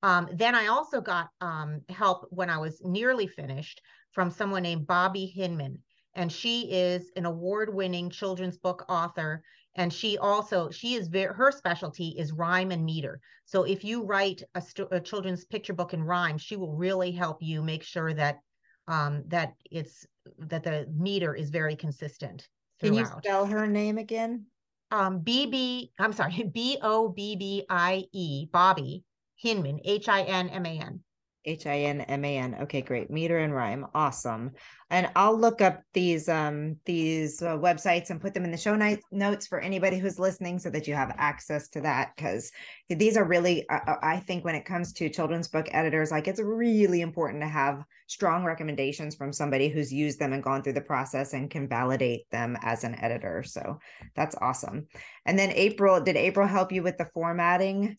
Um, 0.03 0.27
then 0.33 0.53
i 0.55 0.67
also 0.67 0.99
got 0.99 1.29
um, 1.39 1.79
help 1.87 2.27
when 2.31 2.49
i 2.49 2.57
was 2.57 2.81
nearly 2.83 3.27
finished 3.27 3.81
from 4.11 4.29
someone 4.29 4.63
named 4.63 4.87
bobbie 4.87 5.25
hinman. 5.27 5.79
And 6.17 6.31
she 6.31 6.71
is 6.71 7.11
an 7.17 7.25
award-winning 7.25 8.09
children's 8.09 8.57
book 8.57 8.85
author. 8.87 9.43
And 9.75 9.91
she 9.91 10.17
also 10.17 10.69
she 10.69 10.95
is 10.95 11.07
very 11.07 11.33
her 11.33 11.51
specialty 11.51 12.09
is 12.17 12.31
rhyme 12.31 12.71
and 12.71 12.85
meter. 12.85 13.19
So 13.45 13.63
if 13.63 13.83
you 13.83 14.03
write 14.03 14.41
a, 14.55 14.61
st- 14.61 14.87
a 14.91 15.01
children's 15.01 15.45
picture 15.45 15.73
book 15.73 15.93
in 15.93 16.03
rhyme 16.03 16.37
she 16.37 16.57
will 16.57 16.75
really 16.75 17.11
help 17.11 17.37
you 17.41 17.61
make 17.61 17.83
sure 17.83 18.13
that 18.13 18.39
um, 18.87 19.23
that 19.27 19.53
it's 19.71 20.05
that 20.39 20.63
the 20.63 20.87
meter 20.93 21.33
is 21.33 21.49
very 21.49 21.75
consistent 21.75 22.47
can 22.79 22.93
you 22.93 23.05
spell 23.05 23.45
her 23.45 23.67
name 23.67 23.97
again? 23.97 24.47
Um, 24.91 25.21
BB, 25.23 25.91
I'm 25.99 26.13
sorry, 26.13 26.43
B 26.53 26.77
O 26.81 27.09
B 27.09 27.35
B 27.35 27.65
I 27.69 28.05
E, 28.11 28.47
Bobbie 28.51 29.03
Hinman, 29.35 29.79
H 29.83 30.07
I 30.09 30.23
N 30.23 30.49
M 30.49 30.65
A 30.65 30.79
N. 30.79 31.03
H 31.45 31.67
I 31.67 31.79
N 31.81 32.01
M 32.01 32.25
A 32.25 32.37
N. 32.37 32.57
Okay, 32.61 32.81
great. 32.81 33.09
Meter 33.09 33.37
and 33.39 33.53
rhyme. 33.53 33.85
Awesome. 33.93 34.51
And 34.89 35.09
I'll 35.15 35.37
look 35.37 35.61
up 35.61 35.81
these 35.93 36.29
um 36.29 36.77
these 36.85 37.41
uh, 37.41 37.57
websites 37.57 38.09
and 38.09 38.21
put 38.21 38.33
them 38.33 38.43
in 38.43 38.51
the 38.51 38.57
show 38.57 38.75
night 38.75 39.01
notes 39.11 39.47
for 39.47 39.59
anybody 39.59 39.97
who's 39.97 40.19
listening 40.19 40.59
so 40.59 40.69
that 40.69 40.87
you 40.87 40.93
have 40.93 41.15
access 41.17 41.67
to 41.69 41.81
that 41.81 42.11
because 42.15 42.51
these 42.89 43.17
are 43.17 43.25
really 43.25 43.67
uh, 43.69 43.79
uh, 43.87 43.95
I 44.01 44.17
think 44.19 44.45
when 44.45 44.55
it 44.55 44.65
comes 44.65 44.93
to 44.93 45.09
children's 45.09 45.47
book 45.47 45.67
editors 45.71 46.11
like 46.11 46.27
it's 46.27 46.41
really 46.41 47.01
important 47.01 47.41
to 47.41 47.47
have 47.47 47.83
strong 48.07 48.43
recommendations 48.43 49.15
from 49.15 49.33
somebody 49.33 49.69
who's 49.69 49.91
used 49.91 50.19
them 50.19 50.33
and 50.33 50.43
gone 50.43 50.61
through 50.61 50.73
the 50.73 50.81
process 50.81 51.33
and 51.33 51.49
can 51.49 51.67
validate 51.67 52.29
them 52.31 52.57
as 52.61 52.83
an 52.83 52.95
editor. 53.01 53.43
So 53.43 53.79
that's 54.15 54.35
awesome. 54.41 54.87
And 55.25 55.37
then 55.37 55.51
April, 55.51 56.01
did 56.01 56.15
April 56.15 56.47
help 56.47 56.71
you 56.71 56.83
with 56.83 56.97
the 56.97 57.09
formatting? 57.13 57.97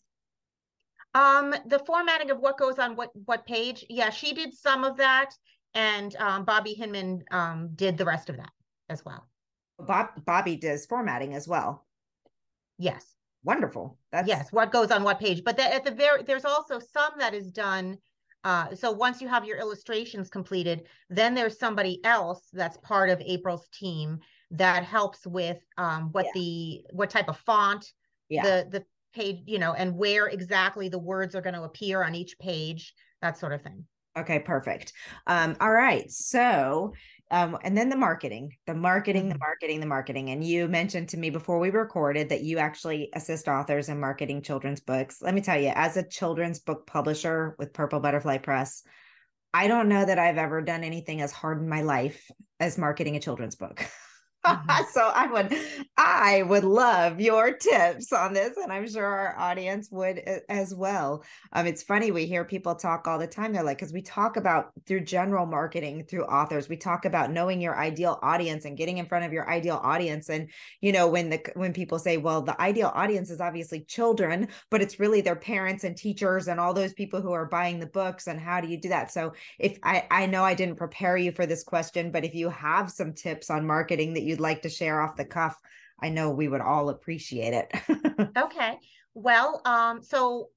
Um, 1.17 1.55
the 1.65 1.79
formatting 1.79 2.29
of 2.29 2.39
what 2.39 2.59
goes 2.59 2.77
on 2.77 2.95
what 2.95 3.09
what 3.25 3.47
page, 3.47 3.83
yeah, 3.89 4.11
she 4.11 4.33
did 4.33 4.53
some 4.53 4.83
of 4.83 4.97
that, 4.97 5.31
and 5.73 6.15
um, 6.17 6.45
Bobbie 6.45 6.75
Hinman 6.75 7.23
um, 7.31 7.69
did 7.73 7.97
the 7.97 8.05
rest 8.05 8.29
of 8.29 8.37
that 8.37 8.51
as 8.87 9.03
well. 9.03 9.27
Bob 9.79 10.09
Bobbie 10.25 10.57
does 10.57 10.85
formatting 10.85 11.33
as 11.33 11.47
well. 11.47 11.87
Yes. 12.77 13.15
Wonderful. 13.43 13.97
That's 14.11 14.27
yes, 14.27 14.51
what 14.51 14.71
goes 14.71 14.91
on 14.91 15.03
what 15.03 15.19
page. 15.19 15.43
But 15.43 15.57
the, 15.57 15.73
at 15.73 15.83
the 15.83 15.91
very 15.91 16.21
there's 16.21 16.45
also 16.45 16.79
some 16.79 17.13
that 17.17 17.33
is 17.33 17.51
done. 17.51 17.97
Uh, 18.43 18.75
so 18.75 18.91
once 18.91 19.19
you 19.19 19.27
have 19.27 19.45
your 19.45 19.57
illustrations 19.57 20.29
completed, 20.29 20.83
then 21.09 21.33
there's 21.33 21.57
somebody 21.57 21.99
else 22.03 22.41
that's 22.53 22.77
part 22.77 23.09
of 23.09 23.21
April's 23.21 23.67
team 23.69 24.19
that 24.51 24.83
helps 24.83 25.25
with 25.25 25.57
um, 25.77 26.09
what 26.11 26.25
yeah. 26.25 26.31
the 26.35 26.81
what 26.91 27.09
type 27.09 27.29
of 27.29 27.37
font 27.37 27.91
yeah. 28.29 28.43
the 28.43 28.67
the 28.69 28.85
page, 29.17 29.41
you 29.45 29.59
know, 29.59 29.73
and 29.73 29.95
where 29.95 30.27
exactly 30.27 30.89
the 30.89 30.99
words 30.99 31.35
are 31.35 31.41
going 31.41 31.55
to 31.55 31.63
appear 31.63 32.03
on 32.03 32.15
each 32.15 32.37
page, 32.39 32.93
that 33.21 33.37
sort 33.37 33.53
of 33.53 33.61
thing. 33.61 33.85
Okay, 34.17 34.39
perfect. 34.39 34.93
Um, 35.27 35.55
all 35.59 35.71
right. 35.71 36.09
So, 36.09 36.93
um, 37.29 37.57
and 37.61 37.77
then 37.77 37.89
the 37.89 37.97
marketing, 37.97 38.53
the 38.65 38.73
marketing, 38.73 39.23
mm-hmm. 39.23 39.33
the 39.33 39.39
marketing, 39.39 39.79
the 39.79 39.85
marketing. 39.85 40.29
And 40.29 40.43
you 40.43 40.67
mentioned 40.67 41.09
to 41.09 41.17
me 41.17 41.29
before 41.29 41.59
we 41.59 41.69
recorded 41.69 42.29
that 42.29 42.41
you 42.41 42.57
actually 42.57 43.09
assist 43.13 43.47
authors 43.47 43.89
in 43.89 43.99
marketing 43.99 44.41
children's 44.41 44.79
books. 44.79 45.21
Let 45.21 45.35
me 45.35 45.41
tell 45.41 45.59
you, 45.59 45.71
as 45.75 45.97
a 45.97 46.07
children's 46.07 46.59
book 46.59 46.87
publisher 46.87 47.55
with 47.59 47.73
Purple 47.73 47.99
Butterfly 47.99 48.39
Press, 48.39 48.83
I 49.53 49.67
don't 49.67 49.89
know 49.89 50.03
that 50.03 50.19
I've 50.19 50.37
ever 50.37 50.61
done 50.61 50.83
anything 50.83 51.21
as 51.21 51.31
hard 51.31 51.59
in 51.59 51.69
my 51.69 51.81
life 51.81 52.29
as 52.59 52.77
marketing 52.77 53.15
a 53.15 53.19
children's 53.19 53.55
book. 53.55 53.85
Mm-hmm. 54.45 54.83
so 54.91 55.11
I 55.13 55.27
would 55.27 55.53
I 55.97 56.43
would 56.43 56.63
love 56.63 57.19
your 57.19 57.51
tips 57.53 58.13
on 58.13 58.33
this 58.33 58.55
and 58.57 58.71
I'm 58.71 58.87
sure 58.87 59.05
our 59.05 59.37
audience 59.37 59.89
would 59.91 60.19
as 60.47 60.73
well. 60.73 61.23
Um 61.53 61.67
it's 61.67 61.83
funny 61.83 62.11
we 62.11 62.25
hear 62.25 62.45
people 62.45 62.75
talk 62.75 63.07
all 63.07 63.19
the 63.19 63.27
time 63.27 63.51
they're 63.51 63.63
like 63.63 63.79
cuz 63.79 63.91
we 63.91 64.01
talk 64.01 64.37
about 64.37 64.71
through 64.85 65.01
general 65.01 65.45
marketing 65.45 66.05
through 66.09 66.23
authors 66.25 66.69
we 66.69 66.77
talk 66.77 67.05
about 67.05 67.31
knowing 67.31 67.59
your 67.61 67.77
ideal 67.77 68.19
audience 68.21 68.65
and 68.65 68.77
getting 68.77 68.97
in 68.99 69.05
front 69.05 69.25
of 69.25 69.33
your 69.33 69.49
ideal 69.49 69.79
audience 69.83 70.29
and 70.29 70.49
you 70.81 70.91
know 70.91 71.07
when 71.07 71.29
the 71.29 71.41
when 71.55 71.73
people 71.73 71.99
say 71.99 72.17
well 72.17 72.41
the 72.41 72.59
ideal 72.61 72.91
audience 72.93 73.29
is 73.29 73.41
obviously 73.41 73.81
children 73.81 74.47
but 74.69 74.81
it's 74.81 74.99
really 74.99 75.21
their 75.21 75.35
parents 75.35 75.83
and 75.83 75.97
teachers 75.97 76.47
and 76.47 76.59
all 76.59 76.73
those 76.73 76.93
people 76.93 77.21
who 77.21 77.31
are 77.31 77.45
buying 77.45 77.79
the 77.79 77.85
books 77.87 78.27
and 78.27 78.39
how 78.39 78.61
do 78.61 78.67
you 78.67 78.77
do 78.79 78.89
that? 78.89 79.11
So 79.11 79.33
if 79.59 79.77
I 79.83 80.05
I 80.11 80.25
know 80.25 80.43
I 80.43 80.53
didn't 80.53 80.75
prepare 80.77 81.17
you 81.17 81.31
for 81.31 81.45
this 81.45 81.63
question 81.63 82.11
but 82.11 82.25
if 82.25 82.33
you 82.35 82.49
have 82.49 82.91
some 82.91 83.13
tips 83.13 83.49
on 83.49 83.65
marketing 83.65 84.13
that 84.13 84.23
you'd 84.27 84.39
like 84.39 84.61
to 84.63 84.69
share 84.69 85.01
off 85.01 85.15
the 85.15 85.25
cuff, 85.25 85.57
I 85.99 86.09
know 86.09 86.29
we 86.29 86.47
would 86.47 86.61
all 86.61 86.89
appreciate 86.89 87.53
it. 87.53 88.29
okay. 88.37 88.77
Well, 89.13 89.61
um, 89.65 90.03
so 90.03 90.49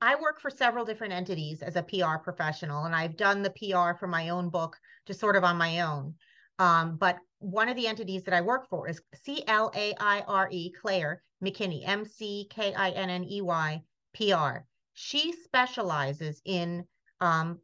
I 0.00 0.16
work 0.16 0.40
for 0.40 0.50
several 0.50 0.84
different 0.84 1.12
entities 1.12 1.62
as 1.62 1.76
a 1.76 1.82
PR 1.82 2.16
professional, 2.22 2.84
and 2.84 2.94
I've 2.94 3.16
done 3.16 3.42
the 3.42 3.50
PR 3.50 3.98
for 3.98 4.06
my 4.06 4.28
own 4.28 4.50
book 4.50 4.76
just 5.06 5.20
sort 5.20 5.36
of 5.36 5.44
on 5.44 5.56
my 5.56 5.80
own. 5.80 6.14
Um, 6.58 6.96
but 6.96 7.18
one 7.38 7.68
of 7.68 7.76
the 7.76 7.88
entities 7.88 8.22
that 8.24 8.34
I 8.34 8.40
work 8.40 8.68
for 8.68 8.88
is 8.88 9.00
C 9.24 9.42
L 9.48 9.72
A 9.74 9.94
I 9.98 10.20
R 10.28 10.48
E, 10.50 10.70
Claire 10.80 11.22
McKinney, 11.44 11.82
M 11.86 12.04
C 12.04 12.46
K 12.50 12.72
I 12.74 12.90
N 12.90 13.10
N 13.10 13.24
E 13.24 13.40
Y, 13.40 13.82
PR. 14.14 14.58
She 14.94 15.32
specializes 15.32 16.40
in 16.44 16.84
um, 17.20 17.58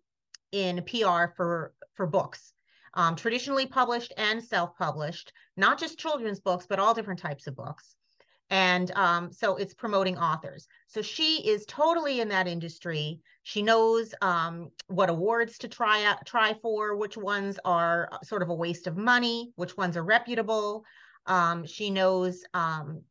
in 0.52 0.82
PR 0.84 1.26
for 1.36 1.74
for 1.94 2.06
books 2.06 2.52
um, 2.94 3.16
traditionally 3.16 3.66
published 3.66 4.12
and 4.16 4.42
self-published, 4.42 5.32
not 5.56 5.78
just 5.78 5.98
children's 5.98 6.40
books, 6.40 6.66
but 6.68 6.78
all 6.78 6.94
different 6.94 7.20
types 7.20 7.46
of 7.46 7.56
books. 7.56 7.94
And 8.50 8.90
um, 8.92 9.30
so 9.32 9.56
it's 9.56 9.74
promoting 9.74 10.16
authors. 10.16 10.68
So 10.86 11.02
she 11.02 11.46
is 11.46 11.66
totally 11.66 12.20
in 12.20 12.28
that 12.28 12.48
industry. 12.48 13.20
She 13.42 13.62
knows 13.62 14.14
um, 14.22 14.70
what 14.86 15.10
awards 15.10 15.58
to 15.58 15.68
try 15.68 16.04
out, 16.04 16.24
try 16.24 16.54
for, 16.62 16.96
which 16.96 17.16
ones 17.16 17.58
are 17.64 18.08
sort 18.24 18.42
of 18.42 18.48
a 18.48 18.54
waste 18.54 18.86
of 18.86 18.96
money, 18.96 19.52
which 19.56 19.76
ones 19.76 19.96
are 19.96 20.04
reputable. 20.04 20.84
Um, 21.26 21.66
she 21.66 21.90
knows 21.90 22.42
um, 22.54 23.02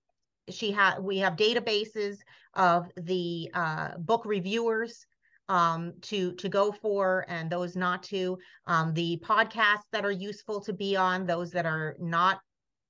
she 0.50 0.72
had 0.72 1.00
we 1.00 1.19
have 1.19 1.36
databases 1.36 2.17
of 2.53 2.89
the 2.96 3.51
uh, 3.53 3.98
book 3.98 4.25
reviewers 4.25 5.05
um, 5.49 5.93
to 6.01 6.33
to 6.33 6.49
go 6.49 6.71
for 6.71 7.25
and 7.27 7.49
those 7.49 7.75
not 7.75 8.03
to 8.03 8.38
um, 8.65 8.93
the 8.93 9.19
podcasts 9.23 9.88
that 9.91 10.05
are 10.05 10.12
useful 10.12 10.62
to 10.62 10.73
be 10.73 10.95
on 10.95 11.25
those 11.25 11.51
that 11.51 11.65
are 11.65 11.95
not 11.99 12.39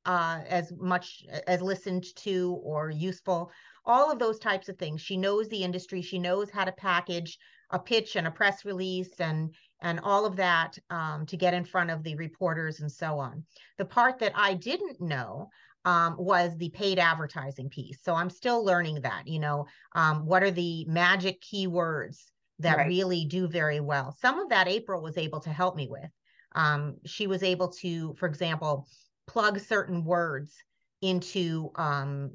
uh, 0.05 0.41
as 0.47 0.71
much 0.77 1.23
as 1.47 1.61
listened 1.61 2.05
to 2.15 2.59
or 2.63 2.89
useful 2.89 3.51
all 3.85 4.11
of 4.11 4.19
those 4.19 4.37
types 4.37 4.69
of 4.69 4.77
things. 4.77 5.01
She 5.01 5.17
knows 5.17 5.47
the 5.47 5.63
industry. 5.63 6.01
She 6.01 6.19
knows 6.19 6.49
how 6.49 6.65
to 6.65 6.71
package 6.73 7.37
a 7.71 7.79
pitch 7.79 8.15
and 8.15 8.27
a 8.27 8.31
press 8.31 8.65
release 8.65 9.19
and 9.19 9.53
and 9.81 9.99
all 10.01 10.25
of 10.25 10.35
that 10.37 10.77
um, 10.89 11.25
to 11.27 11.37
get 11.37 11.53
in 11.53 11.63
front 11.63 11.91
of 11.91 12.03
the 12.03 12.15
reporters 12.15 12.79
and 12.79 12.91
so 12.91 13.19
on. 13.19 13.43
The 13.77 13.85
part 13.85 14.17
that 14.19 14.31
i 14.35 14.55
didn't 14.55 14.99
know 14.99 15.49
um, 15.85 16.15
was 16.17 16.57
the 16.57 16.69
paid 16.69 16.99
advertising 16.99 17.69
piece. 17.69 17.99
So 18.03 18.13
I'm 18.13 18.29
still 18.29 18.65
learning 18.65 19.01
that, 19.01 19.27
you 19.27 19.39
know, 19.39 19.67
um, 19.93 20.25
what 20.25 20.43
are 20.43 20.51
the 20.51 20.85
magic 20.85 21.41
keywords 21.41 22.25
that 22.59 22.77
right. 22.77 22.87
really 22.87 23.25
do 23.25 23.47
very 23.47 23.79
well. 23.79 24.15
Some 24.19 24.39
of 24.39 24.49
that 24.49 24.67
April 24.67 25.01
was 25.01 25.17
able 25.17 25.39
to 25.41 25.49
help 25.49 25.75
me 25.75 25.87
with. 25.89 26.09
Um, 26.55 26.97
she 27.05 27.27
was 27.27 27.43
able 27.43 27.69
to, 27.81 28.15
for 28.15 28.27
example, 28.27 28.87
plug 29.27 29.59
certain 29.59 30.03
words 30.03 30.55
into 31.01 31.71
um, 31.75 32.31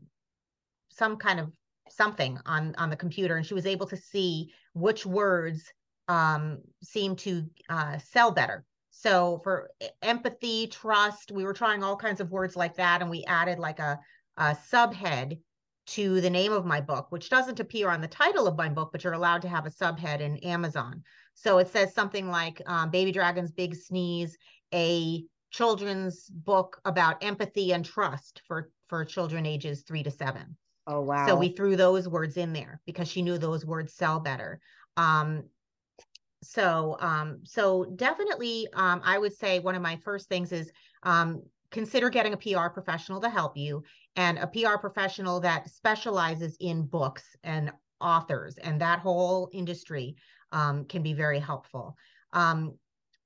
some 0.90 1.16
kind 1.16 1.40
of 1.40 1.50
something 1.88 2.38
on 2.46 2.74
on 2.76 2.90
the 2.90 2.96
computer, 2.96 3.36
and 3.36 3.46
she 3.46 3.54
was 3.54 3.66
able 3.66 3.86
to 3.86 3.96
see 3.96 4.52
which 4.74 5.04
words 5.04 5.72
um, 6.08 6.58
seem 6.82 7.16
to 7.16 7.44
uh, 7.68 7.98
sell 7.98 8.30
better. 8.30 8.64
So 8.90 9.40
for 9.42 9.70
empathy, 10.02 10.68
trust, 10.68 11.32
we 11.32 11.44
were 11.44 11.54
trying 11.54 11.82
all 11.82 11.96
kinds 11.96 12.20
of 12.20 12.30
words 12.30 12.56
like 12.56 12.76
that, 12.76 13.00
and 13.00 13.10
we 13.10 13.24
added 13.24 13.58
like 13.58 13.78
a, 13.78 13.98
a 14.36 14.56
subhead 14.70 15.38
to 15.84 16.20
the 16.20 16.30
name 16.30 16.52
of 16.52 16.64
my 16.64 16.80
book, 16.80 17.06
which 17.10 17.28
doesn't 17.28 17.60
appear 17.60 17.90
on 17.90 18.00
the 18.00 18.08
title 18.08 18.46
of 18.46 18.56
my 18.56 18.68
book, 18.68 18.90
but 18.92 19.02
you're 19.02 19.12
allowed 19.12 19.42
to 19.42 19.48
have 19.48 19.66
a 19.66 19.70
subhead 19.70 20.20
in 20.20 20.36
Amazon. 20.38 21.02
So 21.34 21.58
it 21.58 21.68
says 21.68 21.94
something 21.94 22.28
like 22.28 22.62
um, 22.66 22.90
Baby 22.90 23.12
Dragon's 23.12 23.50
Big 23.50 23.74
Sneeze, 23.74 24.36
a 24.72 25.24
children's 25.50 26.28
book 26.28 26.80
about 26.84 27.22
empathy 27.22 27.72
and 27.72 27.84
trust 27.84 28.42
for 28.46 28.70
for 28.88 29.04
children 29.04 29.46
ages 29.46 29.82
three 29.82 30.02
to 30.02 30.10
seven. 30.10 30.56
Oh 30.86 31.00
wow! 31.00 31.26
So 31.26 31.36
we 31.36 31.50
threw 31.50 31.76
those 31.76 32.08
words 32.08 32.36
in 32.36 32.52
there 32.52 32.80
because 32.86 33.08
she 33.08 33.22
knew 33.22 33.38
those 33.38 33.64
words 33.64 33.94
sell 33.94 34.20
better. 34.20 34.60
Um, 34.96 35.44
so 36.42 36.96
um, 37.00 37.40
so 37.44 37.84
definitely, 37.96 38.68
um, 38.74 39.00
I 39.04 39.18
would 39.18 39.36
say 39.36 39.60
one 39.60 39.74
of 39.74 39.82
my 39.82 39.96
first 39.96 40.28
things 40.28 40.52
is 40.52 40.70
um, 41.02 41.42
consider 41.70 42.10
getting 42.10 42.34
a 42.34 42.36
PR 42.36 42.68
professional 42.68 43.20
to 43.20 43.30
help 43.30 43.56
you 43.56 43.82
and 44.16 44.38
a 44.38 44.46
PR 44.46 44.76
professional 44.78 45.40
that 45.40 45.70
specializes 45.70 46.56
in 46.60 46.86
books 46.86 47.36
and 47.44 47.72
authors 48.00 48.58
and 48.58 48.80
that 48.80 48.98
whole 48.98 49.48
industry 49.52 50.16
um, 50.52 50.84
can 50.84 51.02
be 51.02 51.12
very 51.12 51.38
helpful. 51.38 51.96
Um, 52.32 52.74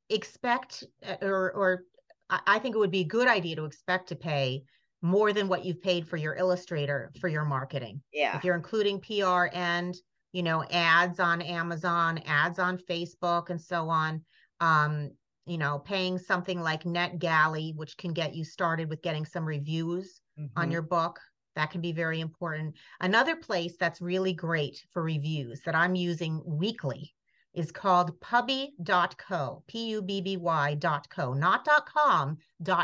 expect 0.09 0.85
uh, 1.07 1.16
or 1.22 1.53
or 1.53 1.83
I 2.29 2.59
think 2.59 2.75
it 2.75 2.79
would 2.79 2.90
be 2.90 3.01
a 3.01 3.05
good 3.05 3.29
idea 3.29 3.57
to 3.57 3.64
expect 3.64 4.09
to 4.09 4.16
pay 4.16 4.64
more 5.03 5.33
than 5.33 5.49
what 5.49 5.64
you've 5.64 5.83
paid 5.83 6.09
for 6.09 6.16
your 6.16 6.35
illustrator 6.35 7.12
for 7.20 7.29
your 7.29 7.44
marketing. 7.44 8.03
Yeah. 8.12 8.37
If 8.37 8.44
you're 8.44 8.57
including 8.57 9.01
PR 9.01 9.46
and 9.53 9.96
you 10.33 10.42
know 10.42 10.64
ads 10.70 11.20
on 11.20 11.42
Amazon, 11.42 12.18
ads 12.27 12.59
on 12.59 12.79
Facebook, 12.79 13.51
and 13.51 13.61
so 13.61 13.88
on, 13.88 14.25
um, 14.61 15.11
you 15.46 15.59
know, 15.59 15.79
paying 15.79 16.18
something 16.18 16.61
like 16.61 16.85
NetGalley, 16.85 17.75
which 17.77 17.96
can 17.96 18.12
get 18.12 18.35
you 18.35 18.44
started 18.44 18.88
with 18.88 19.03
getting 19.03 19.25
some 19.25 19.44
reviews 19.44 20.20
mm-hmm. 20.38 20.59
on 20.59 20.70
your 20.70 20.83
book. 20.83 21.20
That 21.55 21.70
can 21.70 21.81
be 21.81 21.92
very 21.92 22.20
important. 22.20 22.75
Another 23.01 23.35
place 23.35 23.77
that's 23.81 24.01
really 24.03 24.35
great 24.35 24.85
for 24.92 25.03
reviews 25.03 25.62
that 25.64 25.75
I'm 25.75 25.94
using 25.94 26.42
weekly 26.44 27.14
is 27.55 27.72
called 27.72 28.20
pubby.co, 28.20 29.62
P 29.66 29.87
U 29.88 30.03
B 30.03 30.20
B 30.20 30.37
Y.co, 30.37 31.33
not 31.33 31.66
.com, 31.87 32.37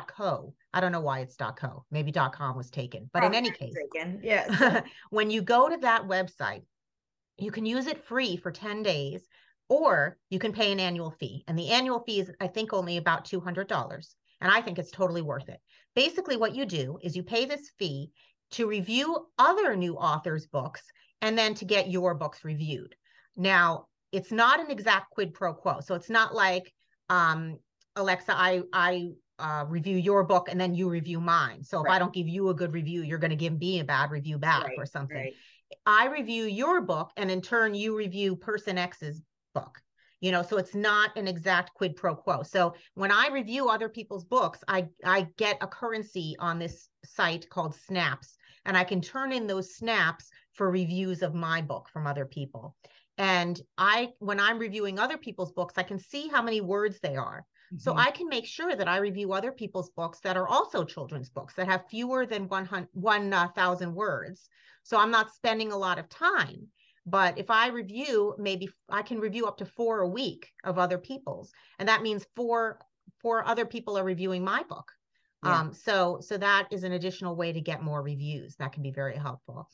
.co. 0.06 0.54
I 0.72 0.80
don't 0.80 0.92
know 0.92 1.02
why 1.02 1.20
it's 1.20 1.36
.co. 1.36 1.84
Maybe 1.90 2.10
.com 2.10 2.56
was 2.56 2.70
taken. 2.70 3.10
But 3.12 3.24
in 3.24 3.34
any 3.34 3.50
case, 3.50 3.74
taken. 3.74 4.20
Yes. 4.22 4.82
when 5.10 5.30
you 5.30 5.42
go 5.42 5.68
to 5.68 5.76
that 5.78 6.04
website, 6.04 6.62
you 7.38 7.50
can 7.50 7.66
use 7.66 7.86
it 7.86 8.04
free 8.06 8.36
for 8.36 8.50
10 8.50 8.82
days 8.82 9.28
or 9.68 10.18
you 10.30 10.38
can 10.38 10.52
pay 10.52 10.72
an 10.72 10.80
annual 10.80 11.10
fee. 11.10 11.44
And 11.46 11.58
the 11.58 11.70
annual 11.70 12.00
fee 12.00 12.20
is, 12.20 12.30
I 12.40 12.46
think, 12.46 12.72
only 12.72 12.96
about 12.96 13.24
$200. 13.24 14.14
And 14.40 14.50
I 14.50 14.60
think 14.60 14.78
it's 14.78 14.90
totally 14.90 15.22
worth 15.22 15.48
it. 15.48 15.60
Basically, 15.94 16.36
what 16.36 16.54
you 16.54 16.66
do 16.66 16.98
is 17.02 17.16
you 17.16 17.22
pay 17.22 17.44
this 17.44 17.70
fee 17.78 18.10
to 18.52 18.66
review 18.66 19.26
other 19.38 19.76
new 19.76 19.96
authors' 19.96 20.46
books 20.46 20.82
and 21.20 21.36
then 21.36 21.54
to 21.54 21.64
get 21.64 21.90
your 21.90 22.14
books 22.14 22.44
reviewed. 22.44 22.94
Now, 23.36 23.86
it's 24.10 24.32
not 24.32 24.60
an 24.60 24.70
exact 24.70 25.10
quid 25.10 25.32
pro 25.32 25.54
quo. 25.54 25.80
So 25.80 25.94
it's 25.94 26.10
not 26.10 26.34
like, 26.34 26.72
um, 27.08 27.58
Alexa, 27.96 28.34
I, 28.34 28.62
I 28.72 29.10
uh, 29.38 29.64
review 29.68 29.96
your 29.96 30.24
book 30.24 30.48
and 30.50 30.60
then 30.60 30.74
you 30.74 30.88
review 30.88 31.20
mine. 31.20 31.64
So 31.64 31.80
if 31.80 31.86
right. 31.86 31.96
I 31.96 31.98
don't 31.98 32.12
give 32.12 32.28
you 32.28 32.50
a 32.50 32.54
good 32.54 32.72
review, 32.72 33.02
you're 33.02 33.18
going 33.18 33.30
to 33.30 33.36
give 33.36 33.58
me 33.58 33.80
a 33.80 33.84
bad 33.84 34.10
review 34.10 34.38
back 34.38 34.68
right, 34.68 34.78
or 34.78 34.86
something. 34.86 35.16
Right 35.16 35.34
I 35.86 36.08
review 36.08 36.44
your 36.44 36.80
book 36.80 37.10
and 37.16 37.30
in 37.30 37.40
turn 37.40 37.74
you 37.74 37.96
review 37.96 38.36
person 38.36 38.78
X's 38.78 39.20
book. 39.54 39.80
You 40.22 40.32
know, 40.32 40.42
so 40.42 40.56
it's 40.56 40.74
not 40.74 41.14
an 41.18 41.28
exact 41.28 41.74
quid 41.74 41.96
pro 41.96 42.14
quo. 42.14 42.42
So 42.42 42.74
when 42.94 43.10
I 43.10 43.28
review 43.28 43.68
other 43.68 43.90
people's 43.90 44.24
books, 44.24 44.60
I 44.66 44.88
I 45.04 45.26
get 45.36 45.58
a 45.60 45.66
currency 45.66 46.36
on 46.38 46.58
this 46.58 46.88
site 47.04 47.50
called 47.50 47.74
Snaps 47.74 48.38
and 48.64 48.76
I 48.76 48.84
can 48.84 49.00
turn 49.00 49.32
in 49.32 49.46
those 49.46 49.74
snaps 49.74 50.30
for 50.52 50.70
reviews 50.70 51.22
of 51.22 51.34
my 51.34 51.60
book 51.60 51.88
from 51.92 52.06
other 52.06 52.24
people. 52.24 52.76
And 53.18 53.60
I 53.76 54.10
when 54.18 54.40
I'm 54.40 54.58
reviewing 54.58 54.98
other 54.98 55.18
people's 55.18 55.52
books, 55.52 55.74
I 55.76 55.82
can 55.82 55.98
see 55.98 56.28
how 56.28 56.42
many 56.42 56.60
words 56.60 56.98
they 57.00 57.16
are. 57.16 57.44
So 57.78 57.92
mm-hmm. 57.92 58.00
I 58.00 58.10
can 58.10 58.28
make 58.28 58.46
sure 58.46 58.76
that 58.76 58.88
I 58.88 58.98
review 58.98 59.32
other 59.32 59.52
people's 59.52 59.90
books 59.90 60.20
that 60.20 60.36
are 60.36 60.48
also 60.48 60.84
children's 60.84 61.30
books 61.30 61.54
that 61.54 61.68
have 61.68 61.88
fewer 61.88 62.26
than 62.26 62.48
1,000 62.48 62.88
1, 62.92 63.32
uh, 63.32 63.90
words. 63.90 64.48
So 64.82 64.98
I'm 64.98 65.10
not 65.10 65.32
spending 65.32 65.72
a 65.72 65.78
lot 65.78 65.98
of 65.98 66.08
time. 66.08 66.68
But 67.04 67.38
if 67.38 67.50
I 67.50 67.68
review, 67.68 68.34
maybe 68.38 68.68
I 68.88 69.02
can 69.02 69.18
review 69.18 69.46
up 69.46 69.58
to 69.58 69.66
four 69.66 70.00
a 70.00 70.08
week 70.08 70.52
of 70.64 70.78
other 70.78 70.98
people's, 70.98 71.52
and 71.78 71.88
that 71.88 72.02
means 72.02 72.26
four 72.36 72.78
four 73.20 73.44
other 73.44 73.66
people 73.66 73.98
are 73.98 74.04
reviewing 74.04 74.44
my 74.44 74.62
book. 74.62 74.92
Yeah. 75.44 75.60
Um, 75.60 75.72
so 75.72 76.18
so 76.20 76.38
that 76.38 76.68
is 76.70 76.84
an 76.84 76.92
additional 76.92 77.34
way 77.34 77.52
to 77.52 77.60
get 77.60 77.82
more 77.82 78.02
reviews. 78.02 78.54
That 78.56 78.72
can 78.72 78.82
be 78.82 78.92
very 78.92 79.16
helpful. 79.16 79.68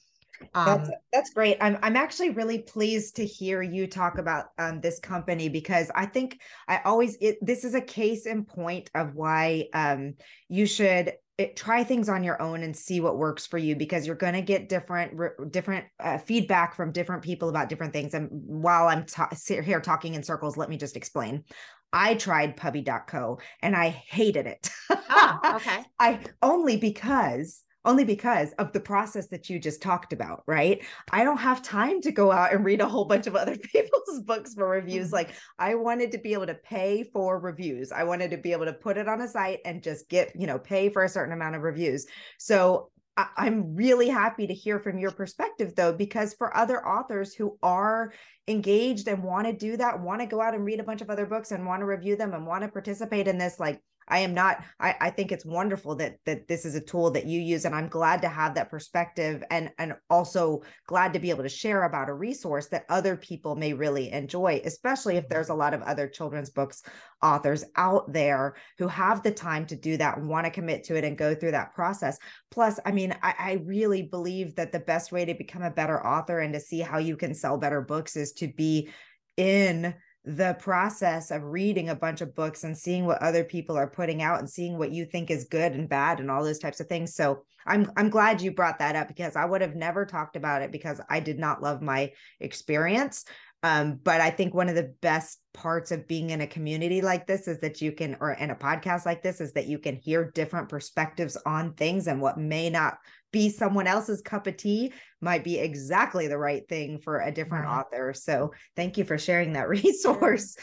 Um, 0.55 0.66
that's 0.66 0.90
that's 1.12 1.31
great. 1.31 1.57
I'm 1.61 1.79
I'm 1.83 1.96
actually 1.96 2.31
really 2.31 2.61
pleased 2.61 3.16
to 3.16 3.24
hear 3.24 3.62
you 3.62 3.87
talk 3.87 4.18
about 4.18 4.46
um, 4.59 4.81
this 4.81 4.98
company 4.98 5.48
because 5.48 5.90
I 5.94 6.07
think 6.07 6.40
I 6.66 6.81
always 6.85 7.16
it, 7.20 7.38
this 7.40 7.64
is 7.64 7.74
a 7.74 7.81
case 7.81 8.27
in 8.27 8.44
point 8.44 8.90
of 8.94 9.14
why 9.14 9.66
um, 9.72 10.14
you 10.48 10.66
should 10.66 11.12
it, 11.38 11.55
try 11.55 11.85
things 11.85 12.09
on 12.09 12.24
your 12.24 12.40
own 12.42 12.64
and 12.64 12.77
see 12.77 13.01
what 13.01 13.16
works 13.16 13.46
for 13.46 13.59
you 13.59 13.77
because 13.77 14.07
you're 14.07 14.16
going 14.16 14.35
to 14.35 14.42
get 14.42 14.68
different 14.68 15.53
different 15.53 15.87
uh, 16.01 16.18
feedback 16.18 16.74
from 16.74 16.90
different 16.90 17.22
people 17.22 17.48
about 17.48 17.68
different 17.68 17.92
things. 17.92 18.12
And 18.12 18.29
while 18.31 18.88
I'm 18.88 19.07
ta- 19.07 19.31
here 19.46 19.81
talking 19.81 20.14
in 20.14 20.22
circles, 20.22 20.57
let 20.57 20.68
me 20.68 20.77
just 20.77 20.96
explain. 20.96 21.44
I 21.92 22.14
tried 22.14 22.57
pubby.co 22.57 23.38
and 23.62 23.74
I 23.74 23.88
hated 23.88 24.46
it. 24.46 24.70
Oh, 24.90 25.38
okay. 25.57 25.85
I 25.98 26.20
only 26.42 26.77
because 26.77 27.62
only 27.88 28.05
because 28.05 28.53
of 28.59 28.70
the 28.72 28.81
process 28.81 29.29
that 29.29 29.48
you 29.48 29.59
just 29.59 29.81
talked 29.81 30.12
about, 30.12 30.42
right? 30.46 30.85
I 31.11 31.24
don't 31.24 31.38
have 31.38 31.62
time 31.62 32.03
to 32.03 32.12
go 32.12 32.31
out 32.31 32.53
and 32.53 32.62
read 32.62 32.83
a 32.83 32.87
whole 32.87 33.07
bunch 33.07 33.27
of 33.27 33.35
other 33.35 33.57
people's 33.72 34.20
books 34.27 34.53
for 34.53 34.68
reviews. 34.68 35.07
Mm-hmm. 35.07 35.14
Like 35.14 35.31
I 35.59 35.74
wanted 35.74 36.12
to 36.12 36.18
be 36.18 36.35
able 36.35 36.46
to 36.46 36.55
pay 36.55 37.03
for 37.03 37.40
reviews. 37.40 37.90
I 37.90 38.05
wanted 38.05 38.31
to 38.33 38.37
be 38.37 38.53
able 38.53 38.66
to 38.66 38.74
put 38.74 38.98
it 38.98 39.09
on 39.09 39.22
a 39.22 39.29
site 39.29 39.61
and 39.64 39.83
just 39.83 40.11
get, 40.11 40.38
you 40.38 40.46
know, 40.46 40.59
pay 40.59 40.90
for 40.90 41.03
a 41.03 41.09
certain 41.09 41.33
amount 41.33 41.57
of 41.57 41.62
reviews. 41.62 42.07
So 42.37 42.90
I'm 43.37 43.74
really 43.74 44.09
happy 44.09 44.46
to 44.46 44.55
hear 44.55 44.79
from 44.79 44.98
your 44.98 45.11
perspective, 45.11 45.74
though, 45.74 45.92
because 45.92 46.35
for 46.35 46.57
other 46.57 46.87
authors 46.87 47.35
who 47.35 47.59
are 47.62 48.12
engaged 48.46 49.09
and 49.09 49.24
want 49.24 49.46
to 49.46 49.53
do 49.53 49.77
that, 49.79 50.01
want 50.01 50.20
to 50.20 50.27
go 50.27 50.40
out 50.40 50.55
and 50.55 50.64
read 50.64 50.79
a 50.79 50.85
bunch 50.85 51.01
of 51.01 51.11
other 51.11 51.27
books 51.27 51.51
and 51.51 51.66
want 51.66 51.81
to 51.81 51.87
review 51.87 52.16
them 52.16 52.35
and 52.35 52.46
want 52.46 52.62
to 52.62 52.68
participate 52.68 53.27
in 53.27 53.38
this, 53.38 53.59
like 53.59 53.81
I 54.09 54.21
am 54.21 54.35
not 54.35 54.64
I, 54.81 54.94
I 55.01 55.11
think 55.11 55.33
it's 55.33 55.44
wonderful 55.44 55.94
that 55.97 56.16
that 56.27 56.49
this 56.49 56.64
is 56.64 56.75
a 56.75 56.81
tool 56.81 57.11
that 57.12 57.27
you 57.27 57.40
use 57.40 57.64
and 57.64 57.75
I'm 57.75 57.88
glad 57.88 58.23
to 58.23 58.29
have 58.29 58.55
that 58.55 58.71
perspective 58.71 59.42
and 59.51 59.71
and 59.79 59.94
also 60.11 60.62
glad 60.87 61.12
to 61.12 61.18
be 61.18 61.31
able 61.31 61.42
to 61.42 61.49
share 61.49 61.85
about 61.85 62.09
a 62.09 62.14
resource 62.14 62.68
that 62.68 62.87
other 62.88 63.16
people 63.16 63.57
may 63.57 63.73
really 63.73 64.11
enjoy, 64.11 64.61
especially 64.64 65.16
if 65.16 65.29
there's 65.29 65.49
a 65.49 65.53
mm-hmm. 65.53 65.61
lot 65.61 65.75
of 65.75 65.83
other 65.83 66.09
children's 66.09 66.51
books 66.51 66.83
authors 67.23 67.64
out 67.77 68.12
there 68.12 68.55
who 68.79 68.88
have 68.88 69.23
the 69.23 69.31
time 69.31 69.66
to 69.66 69.77
do 69.77 69.97
that 69.97 70.18
and 70.18 70.29
want 70.29 70.44
to 70.44 70.51
commit 70.51 70.85
to 70.85 70.97
it 70.97 71.05
and 71.05 71.18
go 71.18 71.35
through 71.35 71.51
that 71.51 71.75
process. 71.75 72.18
Plus, 72.51 72.79
I 72.85 72.92
mean, 72.92 73.14
I, 73.23 73.35
I 73.38 73.53
really 73.64 74.03
believe 74.03 74.55
that 74.57 74.73
the 74.73 74.81
best 74.81 75.12
way 75.12 75.25
to 75.25 75.35
become 75.35 75.62
a 75.62 75.71
better 75.71 76.05
author 76.05 76.40
and 76.40 76.55
to 76.55 76.61
see 76.61 76.81
how 76.81 76.99
you 76.99 77.16
can 77.16 77.35
sell 77.35 77.59
better 77.59 77.81
books 77.81 78.16
is 78.16 78.33
to 78.35 78.49
be 78.49 78.90
in 79.37 79.94
the 80.29 80.55
process 80.61 81.31
of 81.31 81.43
reading 81.43 81.88
a 81.88 81.95
bunch 81.95 82.21
of 82.21 82.35
books 82.35 82.62
and 82.62 82.77
seeing 82.77 83.07
what 83.07 83.23
other 83.23 83.43
people 83.43 83.79
are 83.79 83.88
putting 83.88 84.21
out 84.21 84.41
and 84.41 84.51
seeing 84.51 84.77
what 84.77 84.93
you 84.93 85.07
think 85.07 85.31
is 85.31 85.49
good 85.51 85.73
and 85.73 85.88
bad 85.88 86.21
and 86.21 86.31
all 86.31 86.45
those 86.45 86.59
types 86.59 86.81
of 86.81 86.87
things. 86.87 87.14
So 87.14 87.45
I'm 87.67 87.91
I'm 87.97 88.11
glad 88.11 88.43
you 88.43 88.53
brought 88.53 88.79
that 88.81 88.95
up 88.95 89.09
because 89.09 89.37
I 89.37 89.47
would 89.47 89.62
have 89.62 89.75
never 89.75 90.05
talked 90.05 90.37
about 90.37 90.61
it 90.61 90.71
because 90.71 91.01
I 91.09 91.21
did 91.21 91.38
not 91.38 91.62
love 91.62 91.81
my 91.81 92.12
experience. 92.41 93.25
Um, 93.62 93.99
but 94.05 94.21
I 94.21 94.31
think 94.31 94.55
one 94.55 94.69
of 94.69 94.77
the 94.77 94.95
best 95.01 95.41
parts 95.53 95.91
of 95.91 96.07
being 96.07 96.31
in 96.31 96.43
a 96.43 96.47
community 96.47 97.01
like 97.01 97.27
this 97.27 97.49
is 97.49 97.59
that 97.61 97.81
you 97.81 97.91
can, 97.91 98.17
or 98.21 98.33
in 98.33 98.51
a 98.51 98.55
podcast 98.55 99.05
like 99.05 99.23
this, 99.23 99.41
is 99.41 99.53
that 99.55 99.67
you 99.67 99.81
can 99.81 99.97
hear 99.97 100.31
different 100.33 100.69
perspectives 100.69 101.37
on 101.45 101.73
things 101.73 102.07
and 102.07 102.21
what 102.21 102.38
may 102.38 102.71
not 102.71 102.99
be 103.33 103.51
someone 103.51 103.87
else's 103.87 104.23
cup 104.23 104.47
of 104.47 104.57
tea 104.57 104.93
might 105.21 105.45
be 105.45 105.59
exactly 105.59 106.29
the 106.29 106.38
right 106.38 106.67
thing 106.69 106.99
for 106.99 107.21
a 107.21 107.33
different 107.33 107.67
right. 107.67 107.81
author. 107.81 108.12
So 108.14 108.53
thank 108.77 108.97
you 108.97 109.05
for 109.05 109.19
sharing 109.19 109.53
that 109.55 109.69
resource. 109.69 110.57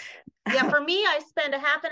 Yeah, 0.52 0.70
for 0.70 0.82
me, 0.84 1.06
I 1.06 1.20
spend 1.28 1.54
a 1.54 1.60
half 1.60 1.84
an 1.84 1.92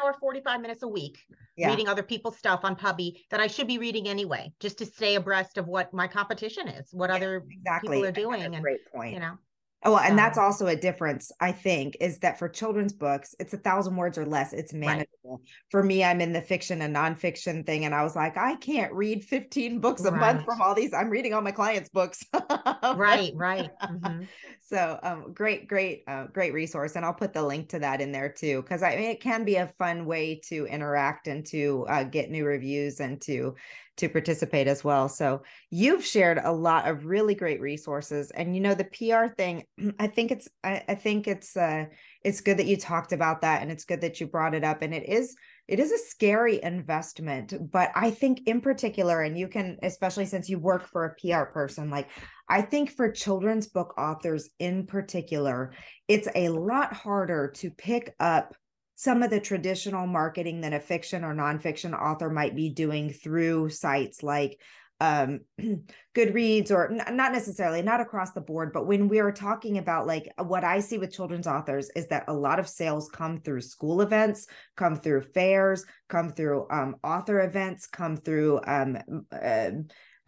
hour 0.00 0.14
45 0.20 0.60
minutes 0.60 0.82
a 0.82 0.88
week 0.88 1.18
yeah. 1.56 1.68
reading 1.68 1.88
other 1.88 2.02
people's 2.02 2.36
stuff 2.36 2.60
on 2.64 2.76
Pubby 2.76 3.24
that 3.30 3.40
I 3.40 3.46
should 3.46 3.66
be 3.66 3.78
reading 3.78 4.08
anyway, 4.08 4.52
just 4.60 4.78
to 4.78 4.86
stay 4.86 5.16
abreast 5.16 5.58
of 5.58 5.66
what 5.66 5.92
my 5.92 6.06
competition 6.06 6.68
is, 6.68 6.88
what 6.92 7.10
yeah, 7.10 7.16
other 7.16 7.44
exactly. 7.50 7.96
people 7.96 8.08
are 8.08 8.12
doing. 8.12 8.42
and, 8.42 8.62
great 8.62 8.80
point. 8.92 9.14
You 9.14 9.20
know, 9.20 9.38
Oh, 9.84 9.96
and 9.96 10.16
that's 10.16 10.38
also 10.38 10.68
a 10.68 10.76
difference, 10.76 11.32
I 11.40 11.50
think, 11.50 11.96
is 12.00 12.18
that 12.20 12.38
for 12.38 12.48
children's 12.48 12.92
books, 12.92 13.34
it's 13.40 13.52
a 13.52 13.58
thousand 13.58 13.96
words 13.96 14.16
or 14.16 14.24
less. 14.24 14.52
It's 14.52 14.72
manageable. 14.72 15.08
Right. 15.24 15.40
For 15.70 15.82
me, 15.82 16.04
I'm 16.04 16.20
in 16.20 16.32
the 16.32 16.40
fiction 16.40 16.82
and 16.82 16.94
nonfiction 16.94 17.66
thing, 17.66 17.84
and 17.84 17.92
I 17.92 18.04
was 18.04 18.14
like, 18.14 18.36
I 18.36 18.54
can't 18.56 18.92
read 18.92 19.24
15 19.24 19.80
books 19.80 20.04
a 20.04 20.12
right. 20.12 20.20
month 20.20 20.44
from 20.44 20.60
all 20.60 20.74
these. 20.74 20.94
I'm 20.94 21.10
reading 21.10 21.34
all 21.34 21.40
my 21.40 21.50
clients' 21.50 21.88
books. 21.88 22.24
right, 22.94 23.32
right. 23.34 23.70
Mm-hmm. 23.82 24.22
So, 24.60 25.00
um, 25.02 25.32
great, 25.34 25.66
great, 25.66 26.04
uh, 26.06 26.26
great 26.26 26.52
resource, 26.52 26.94
and 26.94 27.04
I'll 27.04 27.12
put 27.12 27.32
the 27.32 27.42
link 27.42 27.68
to 27.70 27.80
that 27.80 28.00
in 28.00 28.12
there 28.12 28.28
too, 28.28 28.62
because 28.62 28.84
I 28.84 28.94
mean, 28.94 29.10
it 29.10 29.20
can 29.20 29.44
be 29.44 29.56
a 29.56 29.66
fun 29.78 30.06
way 30.06 30.40
to 30.48 30.66
interact 30.66 31.26
and 31.26 31.44
to 31.46 31.86
uh, 31.88 32.04
get 32.04 32.30
new 32.30 32.44
reviews 32.44 33.00
and 33.00 33.20
to 33.22 33.56
to 34.02 34.08
participate 34.08 34.66
as 34.66 34.82
well. 34.82 35.08
So 35.08 35.42
you've 35.70 36.04
shared 36.04 36.40
a 36.42 36.52
lot 36.52 36.88
of 36.88 37.06
really 37.06 37.36
great 37.36 37.60
resources. 37.60 38.32
And 38.32 38.52
you 38.52 38.60
know, 38.60 38.74
the 38.74 38.84
PR 38.84 39.32
thing, 39.32 39.64
I 40.00 40.08
think 40.08 40.32
it's 40.32 40.48
I, 40.64 40.82
I 40.88 40.94
think 40.96 41.28
it's 41.28 41.56
uh 41.56 41.86
it's 42.24 42.40
good 42.40 42.58
that 42.58 42.66
you 42.66 42.76
talked 42.76 43.12
about 43.12 43.42
that 43.42 43.62
and 43.62 43.70
it's 43.70 43.84
good 43.84 44.00
that 44.00 44.20
you 44.20 44.26
brought 44.26 44.54
it 44.54 44.64
up. 44.64 44.82
And 44.82 44.92
it 44.92 45.08
is 45.08 45.36
it 45.68 45.78
is 45.78 45.92
a 45.92 45.98
scary 45.98 46.60
investment, 46.60 47.54
but 47.70 47.92
I 47.94 48.10
think 48.10 48.42
in 48.46 48.60
particular, 48.60 49.22
and 49.22 49.38
you 49.38 49.46
can, 49.46 49.78
especially 49.82 50.26
since 50.26 50.50
you 50.50 50.58
work 50.58 50.88
for 50.88 51.04
a 51.04 51.14
PR 51.14 51.44
person, 51.44 51.88
like 51.88 52.08
I 52.48 52.60
think 52.62 52.90
for 52.90 53.10
children's 53.10 53.68
book 53.68 53.94
authors 53.96 54.50
in 54.58 54.86
particular, 54.86 55.72
it's 56.08 56.28
a 56.34 56.48
lot 56.48 56.92
harder 56.92 57.52
to 57.56 57.70
pick 57.70 58.14
up 58.18 58.56
some 58.94 59.22
of 59.22 59.30
the 59.30 59.40
traditional 59.40 60.06
marketing 60.06 60.60
that 60.60 60.72
a 60.72 60.80
fiction 60.80 61.24
or 61.24 61.34
nonfiction 61.34 61.98
author 61.98 62.30
might 62.30 62.54
be 62.54 62.70
doing 62.70 63.10
through 63.10 63.70
sites 63.70 64.22
like 64.22 64.60
um, 65.02 65.40
Goodreads 66.14 66.70
or 66.70 66.92
n- 66.92 67.16
not 67.16 67.32
necessarily, 67.32 67.82
not 67.82 68.00
across 68.00 68.32
the 68.32 68.40
board, 68.40 68.72
but 68.72 68.86
when 68.86 69.08
we 69.08 69.18
are 69.18 69.32
talking 69.32 69.78
about 69.78 70.06
like 70.06 70.32
what 70.38 70.62
I 70.62 70.78
see 70.78 70.96
with 70.96 71.12
children's 71.12 71.48
authors 71.48 71.90
is 71.96 72.06
that 72.08 72.24
a 72.28 72.32
lot 72.32 72.60
of 72.60 72.68
sales 72.68 73.10
come 73.12 73.40
through 73.40 73.62
school 73.62 74.00
events, 74.00 74.46
come 74.76 74.96
through 74.96 75.22
fairs, 75.22 75.84
come 76.08 76.30
through 76.30 76.68
um, 76.70 76.96
author 77.02 77.40
events, 77.40 77.86
come 77.86 78.16
through 78.16 78.60
um, 78.64 78.98
uh, 79.32 79.70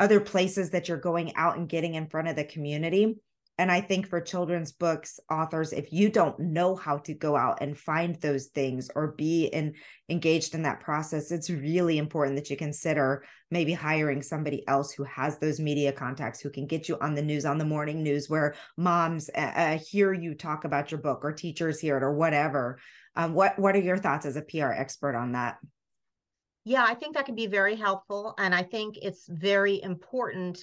other 0.00 0.20
places 0.20 0.70
that 0.70 0.88
you're 0.88 0.98
going 0.98 1.36
out 1.36 1.56
and 1.56 1.68
getting 1.68 1.94
in 1.94 2.08
front 2.08 2.26
of 2.26 2.34
the 2.34 2.44
community. 2.44 3.16
And 3.56 3.70
I 3.70 3.80
think 3.80 4.08
for 4.08 4.20
children's 4.20 4.72
books 4.72 5.20
authors, 5.30 5.72
if 5.72 5.92
you 5.92 6.08
don't 6.08 6.38
know 6.40 6.74
how 6.74 6.98
to 6.98 7.14
go 7.14 7.36
out 7.36 7.58
and 7.60 7.78
find 7.78 8.16
those 8.16 8.46
things 8.46 8.90
or 8.96 9.12
be 9.12 9.44
in, 9.46 9.74
engaged 10.08 10.54
in 10.54 10.62
that 10.62 10.80
process, 10.80 11.30
it's 11.30 11.48
really 11.48 11.98
important 11.98 12.36
that 12.36 12.50
you 12.50 12.56
consider 12.56 13.24
maybe 13.52 13.72
hiring 13.72 14.22
somebody 14.22 14.66
else 14.66 14.92
who 14.92 15.04
has 15.04 15.38
those 15.38 15.60
media 15.60 15.92
contacts 15.92 16.40
who 16.40 16.50
can 16.50 16.66
get 16.66 16.88
you 16.88 16.98
on 17.00 17.14
the 17.14 17.22
news, 17.22 17.44
on 17.44 17.58
the 17.58 17.64
morning 17.64 18.02
news, 18.02 18.28
where 18.28 18.56
moms 18.76 19.30
uh, 19.36 19.52
uh 19.54 19.78
hear 19.78 20.12
you 20.12 20.34
talk 20.34 20.64
about 20.64 20.90
your 20.90 21.00
book 21.00 21.20
or 21.22 21.32
teachers 21.32 21.78
hear 21.78 21.96
it 21.96 22.02
or 22.02 22.12
whatever. 22.12 22.80
Um, 23.14 23.34
what 23.34 23.56
What 23.56 23.76
are 23.76 23.80
your 23.80 23.98
thoughts 23.98 24.26
as 24.26 24.34
a 24.34 24.42
PR 24.42 24.72
expert 24.72 25.14
on 25.14 25.32
that? 25.32 25.58
Yeah, 26.64 26.84
I 26.84 26.94
think 26.94 27.14
that 27.14 27.26
can 27.26 27.34
be 27.34 27.46
very 27.46 27.76
helpful. 27.76 28.34
And 28.38 28.54
I 28.54 28.62
think 28.62 28.96
it's 29.00 29.26
very 29.28 29.80
important 29.82 30.58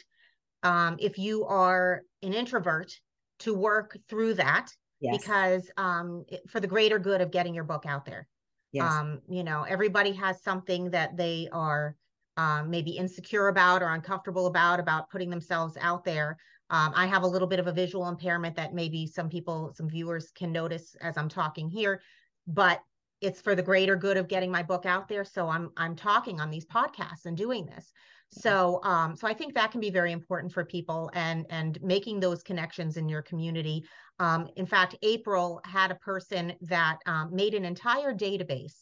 um, 0.63 0.97
if 0.99 1.17
you 1.17 1.45
are 1.45 2.03
an 2.21 2.33
introvert 2.33 2.93
to 3.39 3.53
work 3.53 3.97
through 4.07 4.35
that 4.35 4.69
yes. 4.99 5.17
because 5.17 5.71
um, 5.77 6.23
for 6.47 6.59
the 6.59 6.67
greater 6.67 6.99
good 6.99 7.21
of 7.21 7.31
getting 7.31 7.53
your 7.53 7.63
book 7.63 7.85
out 7.85 8.05
there. 8.05 8.27
Yes. 8.71 8.91
Um, 8.91 9.21
you 9.27 9.43
know, 9.43 9.63
everybody 9.63 10.13
has 10.13 10.41
something 10.43 10.91
that 10.91 11.17
they 11.17 11.49
are 11.51 11.95
um, 12.37 12.69
maybe 12.69 12.91
insecure 12.91 13.49
about 13.49 13.81
or 13.81 13.89
uncomfortable 13.89 14.45
about 14.45 14.79
about 14.79 15.09
putting 15.09 15.29
themselves 15.29 15.75
out 15.81 16.05
there. 16.05 16.37
Um, 16.69 16.93
I 16.95 17.05
have 17.05 17.23
a 17.23 17.27
little 17.27 17.49
bit 17.49 17.59
of 17.59 17.67
a 17.67 17.73
visual 17.73 18.07
impairment 18.07 18.55
that 18.55 18.73
maybe 18.73 19.05
some 19.05 19.27
people, 19.27 19.73
some 19.75 19.89
viewers 19.89 20.31
can 20.31 20.53
notice 20.53 20.95
as 21.01 21.17
I'm 21.17 21.27
talking 21.27 21.69
here, 21.69 22.01
but 22.47 22.81
it's 23.21 23.39
for 23.39 23.55
the 23.55 23.61
greater 23.61 23.95
good 23.95 24.17
of 24.17 24.27
getting 24.27 24.51
my 24.51 24.63
book 24.63 24.85
out 24.85 25.07
there. 25.07 25.23
So 25.23 25.47
I'm 25.47 25.71
I'm 25.77 25.95
talking 25.95 26.39
on 26.39 26.49
these 26.49 26.65
podcasts 26.65 27.25
and 27.25 27.37
doing 27.37 27.65
this. 27.65 27.91
So, 28.33 28.79
um, 28.83 29.15
so 29.17 29.27
I 29.27 29.33
think 29.33 29.53
that 29.55 29.71
can 29.71 29.81
be 29.81 29.89
very 29.89 30.13
important 30.13 30.53
for 30.53 30.63
people 30.63 31.11
and 31.13 31.45
and 31.49 31.81
making 31.81 32.19
those 32.19 32.43
connections 32.43 32.97
in 32.97 33.09
your 33.09 33.21
community. 33.21 33.83
Um, 34.19 34.47
in 34.55 34.65
fact, 34.65 34.95
April 35.01 35.61
had 35.65 35.91
a 35.91 35.95
person 35.95 36.53
that 36.61 36.99
um, 37.05 37.29
made 37.33 37.53
an 37.53 37.65
entire 37.65 38.13
database 38.13 38.75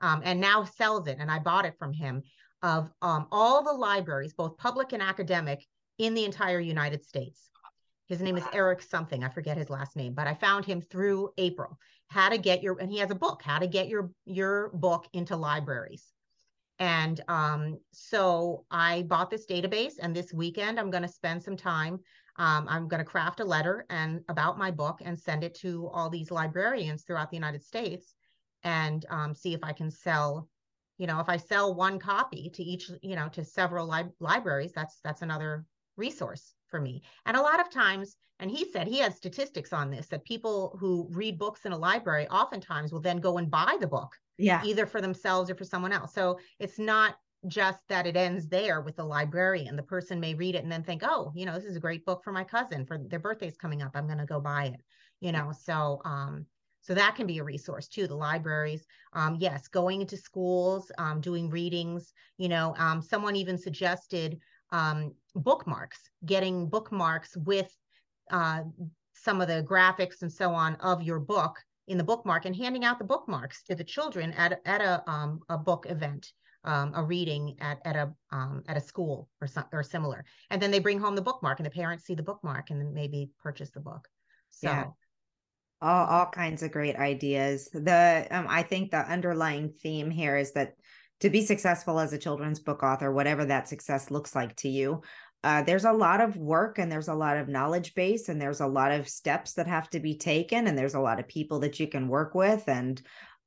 um, 0.00 0.22
and 0.24 0.40
now 0.40 0.64
sells 0.64 1.08
it, 1.08 1.18
and 1.18 1.30
I 1.30 1.40
bought 1.40 1.66
it 1.66 1.76
from 1.78 1.92
him 1.92 2.22
of 2.62 2.90
um, 3.02 3.26
all 3.32 3.62
the 3.64 3.72
libraries, 3.72 4.32
both 4.32 4.56
public 4.56 4.92
and 4.92 5.02
academic, 5.02 5.66
in 5.98 6.14
the 6.14 6.24
entire 6.24 6.60
United 6.60 7.04
States. 7.04 7.50
His 8.06 8.20
name 8.20 8.36
is 8.36 8.44
Eric 8.52 8.82
something. 8.82 9.24
I 9.24 9.28
forget 9.28 9.56
his 9.56 9.70
last 9.70 9.96
name, 9.96 10.14
but 10.14 10.26
I 10.26 10.34
found 10.34 10.64
him 10.64 10.80
through 10.80 11.30
April. 11.38 11.78
How 12.08 12.28
to 12.28 12.38
get 12.38 12.62
your 12.62 12.78
and 12.80 12.90
he 12.90 12.98
has 12.98 13.10
a 13.10 13.14
book, 13.14 13.42
how 13.42 13.58
to 13.58 13.66
get 13.66 13.88
your 13.88 14.10
your 14.24 14.70
book 14.74 15.06
into 15.12 15.36
libraries. 15.36 16.12
And 16.78 17.20
um, 17.28 17.78
so 17.92 18.64
I 18.70 19.02
bought 19.02 19.30
this 19.30 19.46
database, 19.46 19.94
and 20.00 20.14
this 20.14 20.32
weekend 20.32 20.78
I'm 20.78 20.90
going 20.90 21.02
to 21.04 21.08
spend 21.08 21.42
some 21.42 21.56
time. 21.56 22.00
Um, 22.36 22.66
I'm 22.68 22.88
going 22.88 22.98
to 22.98 23.04
craft 23.04 23.38
a 23.38 23.44
letter 23.44 23.86
and 23.90 24.22
about 24.28 24.58
my 24.58 24.72
book 24.72 25.00
and 25.04 25.18
send 25.18 25.44
it 25.44 25.54
to 25.56 25.88
all 25.92 26.10
these 26.10 26.32
librarians 26.32 27.04
throughout 27.04 27.30
the 27.30 27.36
United 27.36 27.62
States, 27.62 28.14
and 28.64 29.06
um, 29.08 29.34
see 29.34 29.54
if 29.54 29.60
I 29.62 29.72
can 29.72 29.90
sell. 29.90 30.48
You 30.98 31.06
know, 31.06 31.20
if 31.20 31.28
I 31.28 31.36
sell 31.36 31.74
one 31.74 31.98
copy 31.98 32.50
to 32.50 32.62
each, 32.62 32.90
you 33.02 33.16
know, 33.16 33.28
to 33.30 33.44
several 33.44 33.88
li- 33.88 34.12
libraries, 34.20 34.72
that's 34.72 34.98
that's 35.02 35.22
another 35.22 35.64
resource 35.96 36.54
for 36.68 36.80
me. 36.80 37.02
And 37.26 37.36
a 37.36 37.42
lot 37.42 37.60
of 37.60 37.70
times, 37.70 38.16
and 38.40 38.50
he 38.50 38.70
said 38.70 38.86
he 38.86 38.98
has 38.98 39.16
statistics 39.16 39.72
on 39.72 39.90
this 39.90 40.08
that 40.08 40.24
people 40.24 40.76
who 40.80 41.08
read 41.10 41.38
books 41.38 41.64
in 41.66 41.72
a 41.72 41.78
library 41.78 42.28
oftentimes 42.28 42.92
will 42.92 43.00
then 43.00 43.18
go 43.18 43.38
and 43.38 43.50
buy 43.50 43.76
the 43.80 43.86
book 43.86 44.12
yeah. 44.38 44.62
either 44.64 44.86
for 44.86 45.00
themselves 45.00 45.50
or 45.50 45.54
for 45.54 45.64
someone 45.64 45.92
else. 45.92 46.12
So 46.12 46.38
it's 46.58 46.78
not 46.78 47.16
just 47.46 47.78
that 47.88 48.06
it 48.06 48.16
ends 48.16 48.48
there 48.48 48.80
with 48.80 48.96
the 48.96 49.04
librarian. 49.04 49.76
The 49.76 49.82
person 49.82 50.18
may 50.18 50.34
read 50.34 50.54
it 50.54 50.62
and 50.62 50.72
then 50.72 50.82
think 50.82 51.02
oh 51.04 51.32
you 51.34 51.44
know 51.44 51.54
this 51.54 51.64
is 51.64 51.76
a 51.76 51.80
great 51.80 52.04
book 52.04 52.22
for 52.24 52.32
my 52.32 52.44
cousin. 52.44 52.86
For 52.86 52.98
their 52.98 53.18
birthday's 53.18 53.56
coming 53.56 53.82
up. 53.82 53.92
I'm 53.94 54.06
going 54.06 54.18
to 54.18 54.26
go 54.26 54.40
buy 54.40 54.66
it. 54.66 54.80
You 55.20 55.32
know 55.32 55.52
so 55.52 56.00
um 56.04 56.46
so 56.80 56.92
that 56.92 57.16
can 57.16 57.26
be 57.26 57.38
a 57.38 57.44
resource 57.44 57.88
too 57.88 58.06
the 58.06 58.16
libraries. 58.16 58.86
Um 59.12 59.36
yes 59.38 59.68
going 59.68 60.00
into 60.00 60.16
schools 60.16 60.90
um 60.98 61.20
doing 61.20 61.50
readings 61.50 62.12
you 62.38 62.48
know 62.48 62.74
um 62.78 63.02
someone 63.02 63.36
even 63.36 63.58
suggested 63.58 64.38
um 64.72 65.12
bookmarks 65.34 65.98
getting 66.24 66.68
bookmarks 66.68 67.36
with 67.36 67.70
uh 68.30 68.62
some 69.14 69.40
of 69.40 69.48
the 69.48 69.62
graphics 69.62 70.22
and 70.22 70.32
so 70.32 70.52
on 70.52 70.74
of 70.76 71.02
your 71.02 71.20
book 71.20 71.56
in 71.86 71.98
the 71.98 72.04
bookmark 72.04 72.46
and 72.46 72.56
handing 72.56 72.84
out 72.84 72.98
the 72.98 73.04
bookmarks 73.04 73.62
to 73.64 73.74
the 73.74 73.84
children 73.84 74.32
at, 74.32 74.60
at 74.64 74.80
a, 74.80 75.08
um, 75.10 75.40
a 75.48 75.58
book 75.58 75.86
event, 75.88 76.32
um, 76.64 76.92
a 76.94 77.02
reading 77.02 77.56
at, 77.60 77.78
at 77.84 77.94
a 77.96 78.12
um, 78.32 78.62
at 78.68 78.76
a 78.76 78.80
school 78.80 79.28
or 79.40 79.46
some, 79.46 79.66
or 79.72 79.82
similar. 79.82 80.24
And 80.50 80.60
then 80.62 80.70
they 80.70 80.78
bring 80.78 80.98
home 80.98 81.14
the 81.14 81.22
bookmark 81.22 81.58
and 81.58 81.66
the 81.66 81.70
parents 81.70 82.04
see 82.04 82.14
the 82.14 82.22
bookmark 82.22 82.70
and 82.70 82.80
then 82.80 82.94
maybe 82.94 83.30
purchase 83.42 83.70
the 83.70 83.80
book. 83.80 84.08
So 84.50 84.68
yeah. 84.68 84.84
all, 85.82 86.06
all 86.06 86.26
kinds 86.26 86.62
of 86.62 86.72
great 86.72 86.96
ideas. 86.96 87.68
The 87.72 88.26
um, 88.30 88.46
I 88.48 88.62
think 88.62 88.90
the 88.90 88.98
underlying 88.98 89.68
theme 89.82 90.10
here 90.10 90.38
is 90.38 90.52
that 90.52 90.74
to 91.20 91.30
be 91.30 91.44
successful 91.44 91.98
as 91.98 92.12
a 92.12 92.18
children's 92.18 92.60
book 92.60 92.82
author, 92.82 93.12
whatever 93.12 93.44
that 93.44 93.68
success 93.68 94.10
looks 94.10 94.34
like 94.34 94.56
to 94.56 94.68
you, 94.68 95.02
uh, 95.44 95.62
there's 95.62 95.84
a 95.84 95.92
lot 95.92 96.20
of 96.20 96.36
work 96.36 96.78
and 96.78 96.90
there's 96.90 97.08
a 97.08 97.14
lot 97.14 97.36
of 97.36 97.48
knowledge 97.48 97.94
base 97.94 98.28
and 98.28 98.40
there's 98.40 98.60
a 98.60 98.66
lot 98.66 98.90
of 98.90 99.08
steps 99.08 99.52
that 99.52 99.66
have 99.66 99.90
to 99.90 100.00
be 100.00 100.16
taken 100.16 100.66
and 100.66 100.76
there's 100.76 100.94
a 100.94 101.00
lot 101.00 101.20
of 101.20 101.28
people 101.28 101.60
that 101.60 101.78
you 101.78 101.86
can 101.86 102.08
work 102.08 102.34
with. 102.34 102.66
And 102.66 103.00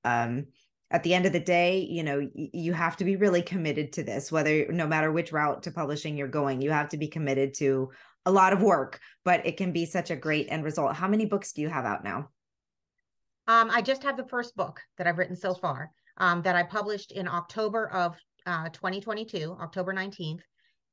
um, 0.04 0.46
at 0.92 1.04
the 1.04 1.14
end 1.14 1.26
of 1.26 1.34
the 1.34 1.40
day 1.40 1.80
you 1.90 2.04
know 2.04 2.20
y- 2.20 2.50
you 2.54 2.74
have 2.74 2.96
to 2.98 3.04
be 3.04 3.16
really 3.16 3.42
committed 3.42 3.92
to 3.94 4.04
this 4.04 4.32
whether 4.32 4.72
no 4.72 4.88
matter 4.88 5.12
which 5.12 5.32
route 5.32 5.64
to 5.64 5.72
publishing 5.72 6.18
you're 6.18 6.28
going 6.28 6.62
you 6.62 6.72
have 6.72 6.90
to 6.90 6.98
be 6.98 7.08
committed 7.08 7.54
to 7.54 7.90
a 8.26 8.32
lot 8.32 8.54
of 8.54 8.62
work 8.62 9.00
but 9.26 9.46
it 9.46 9.58
can 9.58 9.72
be 9.72 9.86
such 9.86 10.12
a 10.12 10.16
great 10.16 10.48
end 10.50 10.64
result. 10.64 10.96
How 10.96 11.08
many 11.08 11.26
books 11.26 11.52
do 11.54 11.62
you 11.62 11.70
have 11.70 11.86
out 11.86 12.04
now? 12.04 12.30
Um, 13.48 13.70
i 13.72 13.82
just 13.82 14.04
have 14.04 14.18
the 14.18 14.28
first 14.28 14.56
book 14.56 14.82
that 14.98 15.08
i've 15.08 15.18
written 15.18 15.36
so 15.36 15.54
far 15.54 15.92
um, 16.18 16.42
that 16.42 16.56
i 16.56 16.64
published 16.64 17.12
in 17.12 17.28
october 17.28 17.90
of 17.90 18.16
uh, 18.46 18.70
2022 18.70 19.58
october 19.60 19.94
19th 19.94 20.42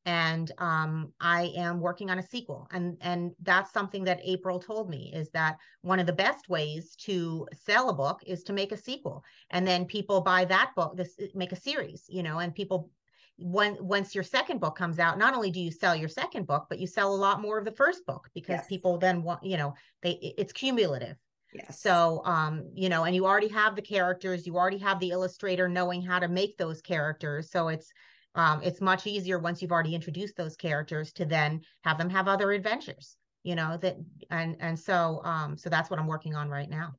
and 0.07 0.53
um, 0.59 1.13
I 1.21 1.53
am 1.57 1.81
working 1.81 2.11
on 2.11 2.19
a 2.19 2.23
sequel. 2.23 2.69
And 2.73 2.97
and 3.01 3.33
that's 3.43 3.73
something 3.73 4.05
that 4.05 4.21
April 4.23 4.59
told 4.59 4.91
me 4.91 5.11
is 5.15 5.31
that 5.31 5.57
one 5.83 5.99
of 5.99 6.07
the 6.07 6.13
best 6.13 6.49
ways 6.49 6.95
to 7.01 7.47
sell 7.53 7.89
a 7.89 7.95
book 7.95 8.21
is 8.27 8.43
to 8.45 8.53
make 8.53 8.73
a 8.73 8.77
sequel, 8.77 9.25
and 9.51 9.67
then 9.67 9.87
people 9.87 10.21
buy 10.21 10.45
that 10.47 10.73
book, 10.77 10.97
this 10.97 11.17
make 11.35 11.53
a 11.53 11.61
series, 11.61 12.05
you 12.09 12.23
know, 12.23 12.39
and 12.39 12.55
people. 12.55 12.91
When 13.37 13.77
once 13.81 14.15
your 14.15 14.23
second 14.23 14.61
book 14.61 14.77
comes 14.77 15.01
out, 15.01 15.19
not 15.19 15.35
only 15.35 15.51
do 15.51 15.59
you 15.59 15.73
sell 15.73 15.97
your 15.97 16.09
second 16.09 16.47
book, 16.47 16.67
but 16.69 16.79
you 16.79 16.87
sell 16.87 17.13
a 17.13 17.17
lot 17.17 17.43
more 17.43 17.59
of 17.59 17.65
the 17.65 17.73
first 17.73 18.07
book 18.07 18.31
because 18.33 18.59
yes. 18.59 18.67
people 18.69 18.97
then 18.97 19.25
want, 19.25 19.43
you 19.43 19.57
know, 19.57 19.75
they 20.03 20.35
it's 20.39 20.53
cumulative. 20.53 21.17
Yes. 21.55 21.81
So, 21.81 22.23
um, 22.25 22.69
you 22.75 22.89
know, 22.89 23.05
and 23.05 23.15
you 23.15 23.27
already 23.27 23.49
have 23.49 23.77
the 23.77 23.83
characters, 23.83 24.47
you 24.47 24.57
already 24.57 24.79
have 24.79 25.01
the 25.01 25.11
illustrator 25.11 25.69
knowing 25.69 26.03
how 26.03 26.19
to 26.19 26.29
make 26.29 26.59
those 26.59 26.83
characters. 26.83 27.51
So 27.51 27.69
it's 27.69 27.93
um, 28.35 28.61
it's 28.65 28.81
much 28.81 29.07
easier 29.07 29.39
once 29.39 29.63
you've 29.63 29.71
already 29.71 29.95
introduced 29.95 30.37
those 30.37 30.57
characters 30.57 31.13
to 31.13 31.25
then 31.25 31.61
have 31.85 31.99
them 31.99 32.11
have 32.11 32.27
other 32.27 32.51
adventures 32.51 33.17
you 33.45 33.55
know 33.55 33.77
that 33.77 33.97
and 34.31 34.57
and 34.59 34.77
so 34.77 35.21
um 35.23 35.57
so 35.57 35.71
that's 35.71 35.91
what 35.91 36.01
i'm 36.01 36.09
working 36.09 36.35
on 36.35 36.49
right 36.49 36.69
now 36.69 36.93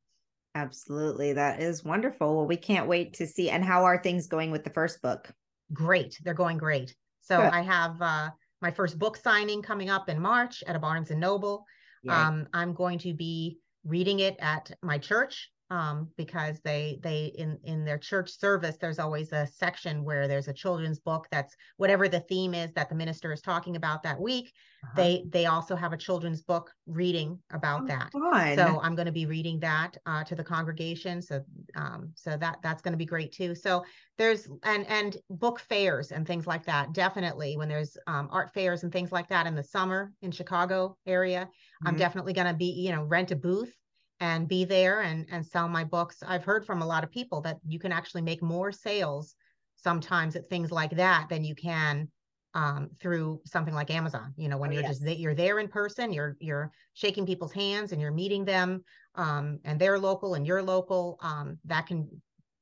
absolutely 0.53 1.33
that 1.33 1.59
is 1.59 1.83
wonderful 1.83 2.37
well 2.37 2.45
we 2.45 2.55
can't 2.55 2.87
wait 2.87 3.13
to 3.13 3.27
see 3.27 3.49
and 3.49 3.65
how 3.65 3.83
are 3.83 4.01
things 4.01 4.27
going 4.27 4.51
with 4.51 4.63
the 4.63 4.69
first 4.69 5.01
book 5.01 5.29
great 5.73 6.17
they're 6.23 6.33
going 6.33 6.57
great 6.57 6.95
so 7.19 7.41
Good. 7.41 7.51
i 7.51 7.61
have 7.61 8.01
uh 8.01 8.29
my 8.61 8.71
first 8.71 8.97
book 8.97 9.17
signing 9.17 9.61
coming 9.61 9.89
up 9.89 10.07
in 10.07 10.21
march 10.21 10.63
at 10.65 10.75
a 10.75 10.79
barnes 10.79 11.11
and 11.11 11.19
noble 11.19 11.65
um 12.07 12.47
i'm 12.53 12.73
going 12.73 12.99
to 12.99 13.13
be 13.13 13.57
reading 13.85 14.19
it 14.19 14.35
at 14.39 14.71
my 14.81 14.97
church 14.97 15.51
um, 15.71 16.09
because 16.15 16.59
they 16.63 16.99
they 17.01 17.33
in 17.37 17.57
in 17.63 17.83
their 17.83 17.97
church 17.97 18.37
service 18.37 18.77
there's 18.79 18.99
always 18.99 19.31
a 19.31 19.47
section 19.47 20.03
where 20.03 20.27
there's 20.27 20.47
a 20.47 20.53
children's 20.53 20.99
book 20.99 21.27
that's 21.31 21.55
whatever 21.77 22.07
the 22.07 22.19
theme 22.21 22.53
is 22.53 22.71
that 22.73 22.87
the 22.87 22.95
minister 22.95 23.33
is 23.33 23.41
talking 23.41 23.75
about 23.75 24.03
that 24.03 24.19
week 24.19 24.53
uh-huh. 24.83 24.93
they 24.95 25.25
they 25.29 25.47
also 25.47 25.75
have 25.75 25.91
a 25.91 25.97
children's 25.97 26.43
book 26.43 26.71
reading 26.85 27.39
about 27.51 27.83
oh, 27.83 27.87
that 27.87 28.11
fun. 28.11 28.55
so 28.55 28.79
i'm 28.83 28.93
going 28.95 29.07
to 29.07 29.11
be 29.11 29.25
reading 29.25 29.59
that 29.59 29.97
uh, 30.05 30.23
to 30.23 30.35
the 30.35 30.43
congregation 30.43 31.19
so 31.19 31.41
um, 31.75 32.11
so 32.15 32.37
that 32.37 32.59
that's 32.61 32.81
going 32.83 32.93
to 32.93 32.97
be 32.97 33.05
great 33.05 33.31
too 33.31 33.55
so 33.55 33.83
there's 34.19 34.47
and 34.63 34.85
and 34.87 35.17
book 35.31 35.59
fairs 35.59 36.11
and 36.11 36.27
things 36.27 36.45
like 36.45 36.63
that 36.65 36.93
definitely 36.93 37.57
when 37.57 37.67
there's 37.67 37.97
um, 38.05 38.29
art 38.31 38.53
fairs 38.53 38.83
and 38.83 38.91
things 38.91 39.11
like 39.11 39.27
that 39.29 39.47
in 39.47 39.55
the 39.55 39.63
summer 39.63 40.11
in 40.21 40.29
chicago 40.29 40.95
area 41.07 41.45
mm-hmm. 41.45 41.87
i'm 41.87 41.97
definitely 41.97 42.33
going 42.33 42.47
to 42.47 42.53
be 42.53 42.65
you 42.65 42.91
know 42.91 43.03
rent 43.03 43.31
a 43.31 43.35
booth 43.35 43.73
and 44.19 44.47
be 44.47 44.65
there 44.65 45.01
and 45.01 45.25
and 45.31 45.45
sell 45.45 45.67
my 45.67 45.83
books 45.83 46.23
i've 46.27 46.43
heard 46.43 46.65
from 46.65 46.81
a 46.81 46.85
lot 46.85 47.03
of 47.03 47.11
people 47.11 47.41
that 47.41 47.57
you 47.67 47.79
can 47.79 47.91
actually 47.91 48.21
make 48.21 48.41
more 48.41 48.71
sales 48.71 49.35
sometimes 49.75 50.35
at 50.35 50.47
things 50.47 50.71
like 50.71 50.91
that 50.91 51.27
than 51.29 51.43
you 51.43 51.55
can 51.55 52.07
um, 52.53 52.89
through 53.01 53.41
something 53.45 53.73
like 53.73 53.91
amazon 53.91 54.33
you 54.37 54.47
know 54.47 54.57
when 54.57 54.69
oh, 54.69 54.73
you're 54.73 54.83
yes. 54.83 54.99
just 54.99 55.19
you're 55.19 55.35
there 55.35 55.59
in 55.59 55.67
person 55.67 56.13
you're 56.13 56.37
you're 56.39 56.71
shaking 56.93 57.25
people's 57.25 57.51
hands 57.51 57.91
and 57.91 57.99
you're 57.99 58.11
meeting 58.11 58.45
them 58.45 58.83
um, 59.15 59.59
and 59.65 59.79
they're 59.79 59.99
local 59.99 60.35
and 60.35 60.47
you're 60.47 60.63
local 60.63 61.17
um, 61.21 61.57
that 61.65 61.85
can 61.85 62.07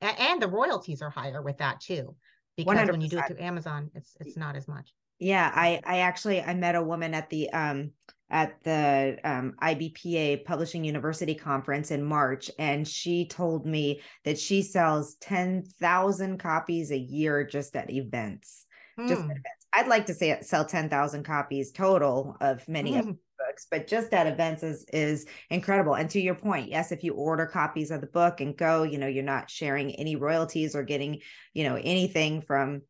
and 0.02 0.42
the 0.42 0.48
royalties 0.48 1.02
are 1.02 1.12
higher 1.12 1.42
with 1.42 1.58
that 1.60 1.80
too 1.80 2.16
because 2.58 2.76
100%. 2.76 2.92
when 2.92 3.02
you 3.02 3.10
do 3.10 3.20
it 3.20 3.28
through 3.28 3.40
amazon 3.40 3.92
it's 3.94 4.18
it's 4.20 4.36
not 4.36 4.56
as 4.56 4.68
much 4.68 4.92
yeah 5.20 5.52
i 5.54 5.80
i 5.86 6.00
actually 6.00 6.42
i 6.42 6.54
met 6.56 6.76
a 6.76 6.82
woman 6.82 7.14
at 7.14 7.30
the 7.30 7.50
um 7.52 7.92
at 8.34 8.62
the 8.64 9.20
um, 9.24 9.54
IBPA 9.62 10.44
Publishing 10.44 10.84
University 10.84 11.36
conference 11.36 11.92
in 11.92 12.04
March, 12.04 12.50
and 12.58 12.86
she 12.86 13.28
told 13.28 13.66
me 13.66 14.02
that 14.26 14.40
she 14.40 14.64
sells 14.64 15.16
10,000 15.22 16.40
copies 16.40 16.92
a 16.92 16.98
year 16.98 17.46
just 17.46 17.76
at 17.76 17.92
events. 17.92 18.66
Mm. 19.00 19.08
Just 19.08 19.22
at 19.22 19.26
hmm. 19.26 19.32
events. 19.32 19.68
I'd 19.72 19.88
like 19.88 20.08
to 20.08 20.16
say 20.16 20.38
sell 20.42 20.66
10,000 20.66 21.24
copies 21.24 21.72
total 21.72 22.36
of 22.42 22.68
many 22.68 22.94
mm. 22.94 23.00
of 23.00 23.06
hmm. 23.06 23.12
books, 23.38 23.68
but 23.70 23.88
just 23.88 24.12
at 24.14 24.26
events 24.26 24.64
is 24.64 24.86
is 24.92 25.28
incredible. 25.52 25.94
And 25.94 26.10
to 26.10 26.20
your 26.20 26.36
point, 26.36 26.70
yes, 26.70 26.92
if 26.92 27.04
you 27.04 27.14
order 27.14 27.46
copies 27.46 27.92
of 27.92 28.02
the 28.02 28.08
book 28.08 28.42
and 28.42 28.58
go, 28.58 28.82
you 28.82 28.98
know, 28.98 29.08
you're 29.08 29.24
not 29.24 29.50
sharing 29.50 29.92
any 29.96 30.16
royalties 30.16 30.76
or 30.76 30.82
getting, 30.82 31.22
you 31.54 31.64
know, 31.64 31.76
anything 31.76 32.42
from 32.42 32.82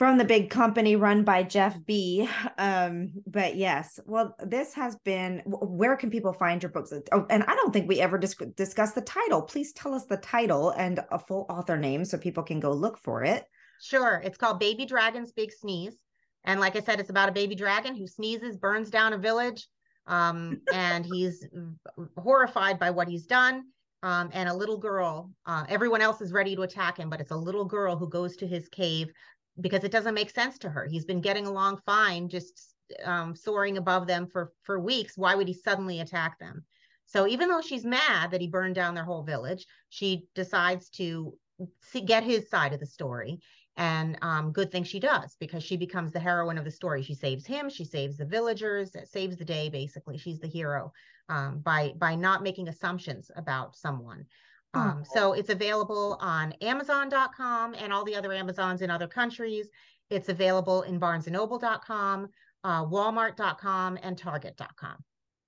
from 0.00 0.16
the 0.16 0.24
big 0.24 0.48
company 0.48 0.96
run 0.96 1.24
by 1.24 1.42
Jeff 1.42 1.76
B. 1.84 2.26
Um, 2.56 3.12
but 3.26 3.56
yes, 3.56 4.00
well, 4.06 4.34
this 4.42 4.72
has 4.72 4.96
been. 5.04 5.42
Where 5.44 5.94
can 5.94 6.08
people 6.08 6.32
find 6.32 6.62
your 6.62 6.72
books? 6.72 6.90
Oh, 7.12 7.26
and 7.28 7.42
I 7.42 7.54
don't 7.54 7.70
think 7.70 7.86
we 7.86 8.00
ever 8.00 8.16
dis- 8.16 8.34
discussed 8.56 8.94
the 8.94 9.02
title. 9.02 9.42
Please 9.42 9.74
tell 9.74 9.92
us 9.92 10.06
the 10.06 10.16
title 10.16 10.70
and 10.70 11.00
a 11.10 11.18
full 11.18 11.44
author 11.50 11.76
name 11.76 12.06
so 12.06 12.16
people 12.16 12.42
can 12.42 12.60
go 12.60 12.72
look 12.72 12.96
for 12.96 13.24
it. 13.24 13.44
Sure, 13.82 14.22
it's 14.24 14.38
called 14.38 14.58
Baby 14.58 14.86
Dragon's 14.86 15.32
Big 15.32 15.52
Sneeze, 15.52 15.98
and 16.44 16.60
like 16.60 16.76
I 16.76 16.80
said, 16.80 16.98
it's 16.98 17.10
about 17.10 17.28
a 17.28 17.32
baby 17.32 17.54
dragon 17.54 17.94
who 17.94 18.06
sneezes, 18.06 18.56
burns 18.56 18.88
down 18.88 19.12
a 19.12 19.18
village, 19.18 19.68
um, 20.06 20.62
and 20.72 21.04
he's 21.04 21.46
horrified 22.16 22.78
by 22.78 22.88
what 22.88 23.06
he's 23.06 23.26
done. 23.26 23.64
Um, 24.02 24.30
and 24.32 24.48
a 24.48 24.54
little 24.54 24.78
girl. 24.78 25.30
Uh, 25.44 25.66
everyone 25.68 26.00
else 26.00 26.22
is 26.22 26.32
ready 26.32 26.56
to 26.56 26.62
attack 26.62 26.96
him, 26.96 27.10
but 27.10 27.20
it's 27.20 27.32
a 27.32 27.36
little 27.36 27.66
girl 27.66 27.96
who 27.96 28.08
goes 28.08 28.34
to 28.36 28.46
his 28.46 28.66
cave 28.70 29.12
because 29.60 29.84
it 29.84 29.92
doesn't 29.92 30.14
make 30.14 30.30
sense 30.30 30.58
to 30.58 30.68
her. 30.68 30.86
He's 30.86 31.04
been 31.04 31.20
getting 31.20 31.46
along 31.46 31.80
fine, 31.86 32.28
just 32.28 32.74
um, 33.04 33.34
soaring 33.34 33.78
above 33.78 34.06
them 34.06 34.26
for 34.26 34.52
for 34.62 34.78
weeks. 34.78 35.16
Why 35.16 35.34
would 35.34 35.48
he 35.48 35.54
suddenly 35.54 36.00
attack 36.00 36.38
them? 36.38 36.64
So 37.06 37.26
even 37.26 37.48
though 37.48 37.60
she's 37.60 37.84
mad 37.84 38.30
that 38.30 38.40
he 38.40 38.46
burned 38.46 38.76
down 38.76 38.94
their 38.94 39.04
whole 39.04 39.24
village, 39.24 39.66
she 39.88 40.26
decides 40.34 40.88
to 40.90 41.34
see, 41.82 42.02
get 42.02 42.22
his 42.22 42.48
side 42.48 42.72
of 42.72 42.80
the 42.80 42.86
story. 42.86 43.40
And 43.76 44.18
um, 44.22 44.52
good 44.52 44.70
thing 44.70 44.84
she 44.84 45.00
does 45.00 45.36
because 45.40 45.62
she 45.62 45.76
becomes 45.76 46.12
the 46.12 46.20
heroine 46.20 46.58
of 46.58 46.64
the 46.64 46.70
story. 46.70 47.02
She 47.02 47.14
saves 47.14 47.46
him, 47.46 47.70
she 47.70 47.84
saves 47.84 48.16
the 48.16 48.26
villagers, 48.26 48.94
saves 49.04 49.36
the 49.36 49.44
day. 49.44 49.68
Basically, 49.70 50.18
she's 50.18 50.38
the 50.38 50.48
hero 50.48 50.92
um, 51.28 51.60
by 51.60 51.92
by 51.96 52.14
not 52.14 52.42
making 52.42 52.68
assumptions 52.68 53.30
about 53.36 53.76
someone. 53.76 54.26
Um. 54.74 55.04
So 55.14 55.32
it's 55.32 55.50
available 55.50 56.16
on 56.20 56.52
Amazon.com 56.60 57.74
and 57.74 57.92
all 57.92 58.04
the 58.04 58.14
other 58.14 58.32
Amazons 58.32 58.82
in 58.82 58.90
other 58.90 59.08
countries. 59.08 59.68
It's 60.10 60.28
available 60.28 60.82
in 60.82 60.98
BarnesandNoble.com, 61.00 62.28
uh, 62.64 62.84
Walmart.com, 62.86 63.98
and 64.02 64.18
Target.com. 64.18 64.96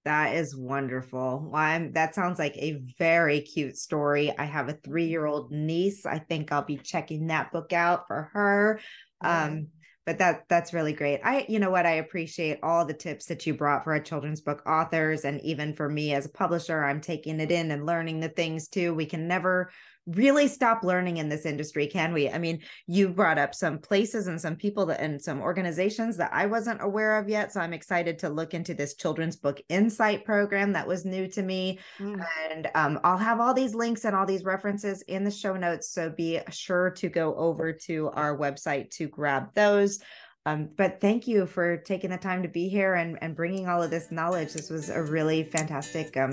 That 0.04 0.34
is 0.34 0.56
wonderful. 0.56 1.48
Well, 1.52 1.62
I'm, 1.62 1.92
that 1.92 2.14
sounds 2.14 2.38
like 2.38 2.56
a 2.56 2.82
very 2.98 3.40
cute 3.40 3.76
story. 3.76 4.32
I 4.36 4.44
have 4.44 4.68
a 4.68 4.72
three 4.72 5.06
year 5.06 5.26
old 5.26 5.52
niece. 5.52 6.04
I 6.04 6.18
think 6.18 6.50
I'll 6.50 6.64
be 6.64 6.76
checking 6.76 7.28
that 7.28 7.52
book 7.52 7.72
out 7.72 8.08
for 8.08 8.30
her. 8.32 8.80
Um, 9.20 9.68
but 10.04 10.18
that 10.18 10.44
that's 10.48 10.72
really 10.72 10.92
great. 10.92 11.20
I 11.24 11.46
you 11.48 11.58
know 11.58 11.70
what 11.70 11.86
I 11.86 11.92
appreciate 11.92 12.58
all 12.62 12.84
the 12.84 12.94
tips 12.94 13.26
that 13.26 13.46
you 13.46 13.54
brought 13.54 13.84
for 13.84 13.92
our 13.92 14.00
children's 14.00 14.40
book 14.40 14.62
authors 14.66 15.24
and 15.24 15.40
even 15.42 15.74
for 15.74 15.88
me 15.88 16.12
as 16.14 16.26
a 16.26 16.30
publisher 16.30 16.84
I'm 16.84 17.00
taking 17.00 17.40
it 17.40 17.50
in 17.50 17.70
and 17.70 17.86
learning 17.86 18.20
the 18.20 18.28
things 18.28 18.68
too. 18.68 18.94
We 18.94 19.06
can 19.06 19.28
never 19.28 19.70
really 20.06 20.48
stop 20.48 20.82
learning 20.82 21.18
in 21.18 21.28
this 21.28 21.46
industry, 21.46 21.86
can 21.86 22.12
we? 22.12 22.28
I 22.28 22.38
mean, 22.38 22.60
you 22.86 23.08
brought 23.08 23.38
up 23.38 23.54
some 23.54 23.78
places 23.78 24.26
and 24.26 24.40
some 24.40 24.56
people 24.56 24.86
that, 24.86 25.00
and 25.00 25.20
some 25.22 25.40
organizations 25.40 26.16
that 26.16 26.30
I 26.32 26.46
wasn't 26.46 26.82
aware 26.82 27.18
of 27.18 27.28
yet. 27.28 27.52
So 27.52 27.60
I'm 27.60 27.72
excited 27.72 28.18
to 28.20 28.28
look 28.28 28.54
into 28.54 28.74
this 28.74 28.94
children's 28.94 29.36
book 29.36 29.60
insight 29.68 30.24
program 30.24 30.72
that 30.72 30.86
was 30.86 31.04
new 31.04 31.28
to 31.28 31.42
me. 31.42 31.78
Mm. 31.98 32.24
And 32.50 32.68
um, 32.74 33.00
I'll 33.04 33.18
have 33.18 33.40
all 33.40 33.54
these 33.54 33.74
links 33.74 34.04
and 34.04 34.16
all 34.16 34.26
these 34.26 34.44
references 34.44 35.02
in 35.02 35.24
the 35.24 35.30
show 35.30 35.56
notes. 35.56 35.90
So 35.90 36.10
be 36.10 36.40
sure 36.50 36.90
to 36.90 37.08
go 37.08 37.34
over 37.36 37.72
to 37.72 38.10
our 38.10 38.36
website 38.36 38.90
to 38.92 39.08
grab 39.08 39.54
those. 39.54 40.00
Um, 40.44 40.70
but 40.76 41.00
thank 41.00 41.28
you 41.28 41.46
for 41.46 41.76
taking 41.76 42.10
the 42.10 42.16
time 42.16 42.42
to 42.42 42.48
be 42.48 42.68
here 42.68 42.94
and, 42.94 43.16
and 43.22 43.36
bringing 43.36 43.68
all 43.68 43.80
of 43.80 43.90
this 43.90 44.10
knowledge. 44.10 44.52
This 44.52 44.70
was 44.70 44.90
a 44.90 45.00
really 45.00 45.44
fantastic 45.44 46.16
um, 46.16 46.32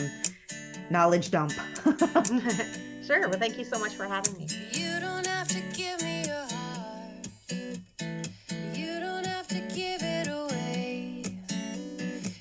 knowledge 0.89 1.29
dump. 1.29 1.53
Sure. 3.09 3.27
Well, 3.27 3.39
thank 3.39 3.57
you 3.57 3.63
so 3.63 3.79
much 3.79 3.95
for 3.95 4.05
having 4.05 4.37
me. 4.37 4.45
You 4.71 4.99
don't 4.99 5.25
have 5.25 5.47
to 5.47 5.59
give 5.75 5.99
me 6.03 6.25
your 6.27 6.45
heart. 6.45 7.27
You 8.77 8.99
don't 8.99 9.25
have 9.25 9.47
to 9.47 9.61
give 9.73 10.03
it 10.03 10.27
away. 10.27 11.23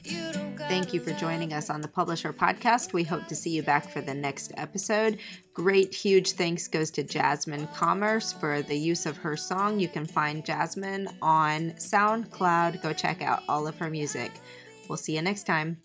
You 0.05 0.31
Thank 0.69 0.93
you 0.93 1.01
for 1.01 1.13
joining 1.13 1.55
us 1.55 1.71
on 1.71 1.81
the 1.81 1.89
Publisher 1.89 2.35
Podcast. 2.35 2.93
We 2.93 3.03
hope 3.03 3.27
to 3.29 3.35
see 3.35 3.49
you 3.49 3.63
back 3.63 3.89
for 3.89 4.03
the 4.03 4.13
next 4.13 4.53
episode. 4.59 5.21
Great, 5.55 5.95
huge 5.95 6.33
thanks 6.33 6.69
goes 6.69 6.91
to 6.91 7.03
Jasmine 7.03 7.67
Commerce 7.69 8.35
for 8.35 8.61
the 8.61 8.77
use 8.77 9.07
of 9.07 9.17
her 9.17 9.39
song. 9.39 9.81
You 9.81 9.89
can 9.89 10.05
find 10.05 10.45
Jasmine 10.45 11.09
on 11.23 11.71
SoundCloud. 11.79 12.83
Go 12.83 12.93
check 12.93 13.23
out 13.23 13.43
all 13.49 13.67
of 13.67 13.79
her 13.79 13.89
music. 13.89 14.33
We'll 14.87 14.99
see 14.99 15.17
you 15.17 15.23
next 15.23 15.45
time. 15.45 15.79